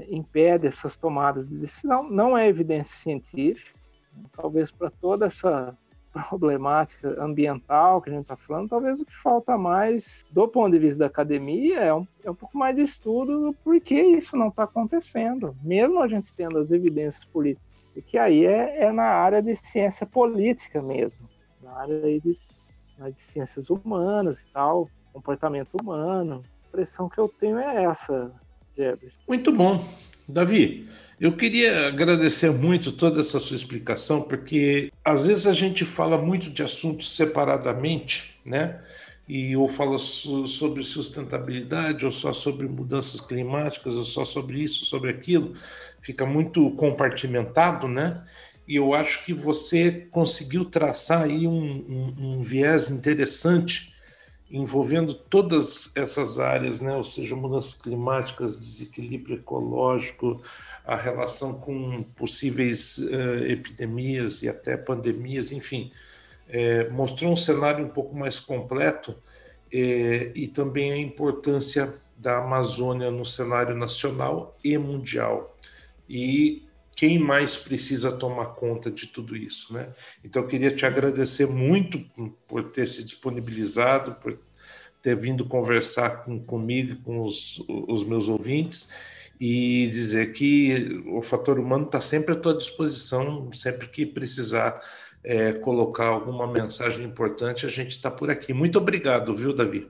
impede 0.08 0.66
essas 0.66 0.96
tomadas 0.96 1.48
de 1.48 1.58
decisão. 1.58 2.10
Não 2.10 2.36
é 2.36 2.48
evidência 2.48 2.96
científica, 2.96 3.70
talvez 4.32 4.72
para 4.72 4.90
toda 4.90 5.26
essa 5.26 5.78
problemática 6.28 7.22
ambiental 7.22 8.02
que 8.02 8.10
a 8.10 8.12
gente 8.12 8.22
está 8.22 8.36
falando, 8.36 8.68
talvez 8.68 8.98
o 8.98 9.06
que 9.06 9.14
falta 9.14 9.56
mais, 9.56 10.26
do 10.32 10.48
ponto 10.48 10.72
de 10.72 10.80
vista 10.80 11.04
da 11.04 11.06
academia, 11.06 11.78
é 11.78 11.94
um, 11.94 12.04
é 12.24 12.30
um 12.32 12.34
pouco 12.34 12.58
mais 12.58 12.74
de 12.74 12.82
estudo 12.82 13.46
do 13.46 13.52
porquê 13.62 14.02
isso 14.02 14.36
não 14.36 14.48
está 14.48 14.64
acontecendo, 14.64 15.54
mesmo 15.62 16.02
a 16.02 16.08
gente 16.08 16.34
tendo 16.34 16.58
as 16.58 16.72
evidências 16.72 17.24
políticas. 17.26 17.69
Que 18.02 18.18
aí 18.18 18.46
é, 18.46 18.84
é 18.84 18.92
na 18.92 19.04
área 19.04 19.42
de 19.42 19.54
ciência 19.56 20.06
política 20.06 20.80
mesmo, 20.82 21.28
na 21.62 21.72
área 21.72 22.00
de, 22.00 22.20
de 22.20 23.22
ciências 23.22 23.70
humanas 23.70 24.40
e 24.40 24.46
tal, 24.52 24.88
comportamento 25.12 25.74
humano, 25.80 26.42
impressão 26.68 27.08
que 27.08 27.18
eu 27.18 27.28
tenho 27.28 27.58
é 27.58 27.84
essa, 27.84 28.32
Jefferson. 28.76 29.20
Muito 29.26 29.52
bom. 29.52 29.84
Davi, 30.28 30.88
eu 31.20 31.36
queria 31.36 31.88
agradecer 31.88 32.50
muito 32.50 32.92
toda 32.92 33.20
essa 33.20 33.40
sua 33.40 33.56
explicação, 33.56 34.22
porque 34.22 34.92
às 35.04 35.26
vezes 35.26 35.46
a 35.46 35.52
gente 35.52 35.84
fala 35.84 36.16
muito 36.16 36.50
de 36.50 36.62
assuntos 36.62 37.14
separadamente, 37.14 38.40
né? 38.44 38.80
E 39.28 39.54
ou 39.54 39.68
fala 39.68 39.96
sobre 39.98 40.82
sustentabilidade, 40.82 42.04
ou 42.04 42.10
só 42.10 42.32
sobre 42.32 42.66
mudanças 42.66 43.20
climáticas, 43.20 43.94
ou 43.94 44.04
só 44.04 44.24
sobre 44.24 44.60
isso, 44.60 44.84
sobre 44.86 45.10
aquilo, 45.10 45.54
fica 46.00 46.24
muito 46.26 46.70
compartimentado, 46.72 47.88
né? 47.88 48.24
E 48.66 48.76
eu 48.76 48.94
acho 48.94 49.24
que 49.24 49.34
você 49.34 50.06
conseguiu 50.10 50.64
traçar 50.64 51.22
aí 51.22 51.46
um, 51.46 51.52
um, 51.60 52.14
um 52.18 52.42
viés 52.42 52.90
interessante 52.90 53.94
envolvendo 54.50 55.14
todas 55.14 55.92
essas 55.96 56.40
áreas, 56.40 56.80
né? 56.80 56.94
ou 56.96 57.04
seja, 57.04 57.36
mudanças 57.36 57.74
climáticas, 57.74 58.58
desequilíbrio 58.58 59.36
ecológico, 59.36 60.42
a 60.84 60.96
relação 60.96 61.54
com 61.54 62.02
possíveis 62.16 62.98
uh, 62.98 63.44
epidemias 63.46 64.42
e 64.42 64.48
até 64.48 64.76
pandemias, 64.76 65.52
enfim, 65.52 65.92
é, 66.48 66.88
mostrou 66.90 67.32
um 67.32 67.36
cenário 67.36 67.84
um 67.84 67.88
pouco 67.88 68.16
mais 68.16 68.40
completo 68.40 69.14
é, 69.72 70.32
e 70.34 70.48
também 70.48 70.92
a 70.92 70.98
importância 70.98 71.94
da 72.16 72.38
Amazônia 72.38 73.08
no 73.10 73.24
cenário 73.24 73.76
nacional 73.76 74.58
e 74.64 74.76
mundial. 74.76 75.56
E 76.12 76.64
quem 76.96 77.20
mais 77.20 77.56
precisa 77.56 78.10
tomar 78.10 78.46
conta 78.46 78.90
de 78.90 79.06
tudo 79.06 79.36
isso, 79.36 79.72
né? 79.72 79.94
Então 80.24 80.42
eu 80.42 80.48
queria 80.48 80.74
te 80.74 80.84
agradecer 80.84 81.46
muito 81.46 82.04
por 82.48 82.64
ter 82.64 82.88
se 82.88 83.04
disponibilizado, 83.04 84.16
por 84.16 84.36
ter 85.00 85.14
vindo 85.16 85.46
conversar 85.46 86.24
com, 86.24 86.40
comigo, 86.40 87.00
com 87.04 87.22
os, 87.22 87.64
os 87.68 88.02
meus 88.04 88.28
ouvintes 88.28 88.90
e 89.40 89.86
dizer 89.86 90.32
que 90.32 91.00
o 91.06 91.22
fator 91.22 91.60
humano 91.60 91.86
está 91.86 92.00
sempre 92.00 92.34
à 92.34 92.36
tua 92.36 92.54
disposição, 92.54 93.50
sempre 93.52 93.86
que 93.86 94.04
precisar 94.04 94.82
é, 95.22 95.52
colocar 95.52 96.06
alguma 96.06 96.46
mensagem 96.46 97.06
importante, 97.06 97.64
a 97.64 97.68
gente 97.68 97.92
está 97.92 98.10
por 98.10 98.30
aqui. 98.30 98.52
Muito 98.52 98.78
obrigado, 98.78 99.34
viu, 99.34 99.54
Davi? 99.54 99.88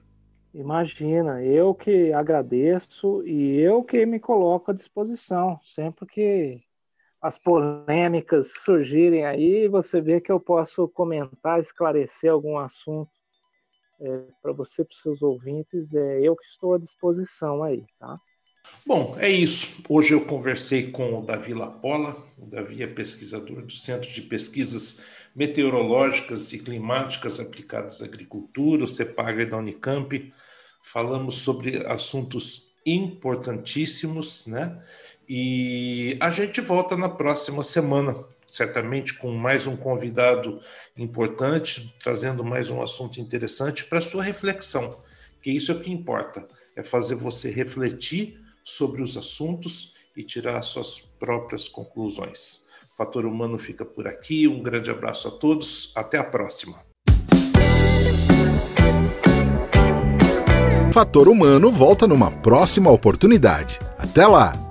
Imagina, 0.52 1.42
eu 1.44 1.74
que 1.74 2.12
agradeço 2.12 3.22
e 3.26 3.58
eu 3.58 3.84
que 3.84 4.04
me 4.04 4.18
coloco 4.18 4.70
à 4.70 4.74
disposição. 4.74 5.60
Sempre 5.74 6.06
que 6.06 6.60
as 7.22 7.38
polêmicas 7.38 8.52
surgirem 8.64 9.24
aí, 9.24 9.68
você 9.68 10.00
vê 10.00 10.20
que 10.20 10.32
eu 10.32 10.40
posso 10.40 10.88
comentar, 10.88 11.60
esclarecer 11.60 12.32
algum 12.32 12.58
assunto 12.58 13.10
é, 14.00 14.24
para 14.42 14.52
você, 14.52 14.82
para 14.82 14.94
os 14.94 15.02
seus 15.02 15.22
ouvintes, 15.22 15.94
é 15.94 16.20
eu 16.20 16.34
que 16.34 16.46
estou 16.46 16.74
à 16.74 16.78
disposição 16.78 17.62
aí, 17.62 17.84
tá? 17.98 18.18
Bom, 18.86 19.16
é 19.18 19.28
isso. 19.28 19.82
Hoje 19.88 20.14
eu 20.14 20.24
conversei 20.24 20.90
com 20.90 21.18
o 21.18 21.24
Davi 21.24 21.52
Lapola. 21.52 22.16
O 22.38 22.46
Davi 22.46 22.82
é 22.82 22.86
pesquisador 22.86 23.62
do 23.62 23.72
Centro 23.72 24.10
de 24.10 24.22
Pesquisas 24.22 25.00
Meteorológicas 25.34 26.52
e 26.52 26.58
Climáticas 26.58 27.38
Aplicadas 27.38 28.02
à 28.02 28.04
Agricultura, 28.04 28.84
o 28.84 28.88
CEPAGRE 28.88 29.46
da 29.46 29.56
Unicamp. 29.56 30.32
Falamos 30.82 31.36
sobre 31.36 31.86
assuntos 31.86 32.72
importantíssimos, 32.84 34.46
né? 34.46 34.82
E 35.28 36.16
a 36.18 36.30
gente 36.30 36.60
volta 36.60 36.96
na 36.96 37.08
próxima 37.08 37.62
semana, 37.62 38.16
certamente 38.46 39.14
com 39.14 39.30
mais 39.30 39.66
um 39.66 39.76
convidado 39.76 40.60
importante, 40.96 41.94
trazendo 42.02 42.42
mais 42.42 42.68
um 42.68 42.82
assunto 42.82 43.20
interessante 43.20 43.84
para 43.84 44.00
sua 44.00 44.24
reflexão, 44.24 44.98
que 45.40 45.52
isso 45.52 45.70
é 45.70 45.74
o 45.76 45.80
que 45.80 45.92
importa, 45.92 46.48
é 46.74 46.82
fazer 46.82 47.14
você 47.14 47.50
refletir 47.50 48.40
sobre 48.64 49.02
os 49.02 49.16
assuntos 49.16 49.94
e 50.16 50.24
tirar 50.24 50.60
suas 50.62 50.98
próprias 50.98 51.68
conclusões. 51.68 52.68
Fator 53.00 53.24
Humano 53.24 53.58
fica 53.58 53.82
por 53.82 54.06
aqui, 54.06 54.46
um 54.46 54.62
grande 54.62 54.90
abraço 54.90 55.26
a 55.26 55.30
todos, 55.30 55.90
até 55.96 56.18
a 56.18 56.22
próxima. 56.22 56.76
Fator 60.92 61.26
Humano 61.26 61.72
volta 61.72 62.06
numa 62.06 62.30
próxima 62.30 62.90
oportunidade. 62.90 63.80
Até 63.98 64.26
lá! 64.26 64.69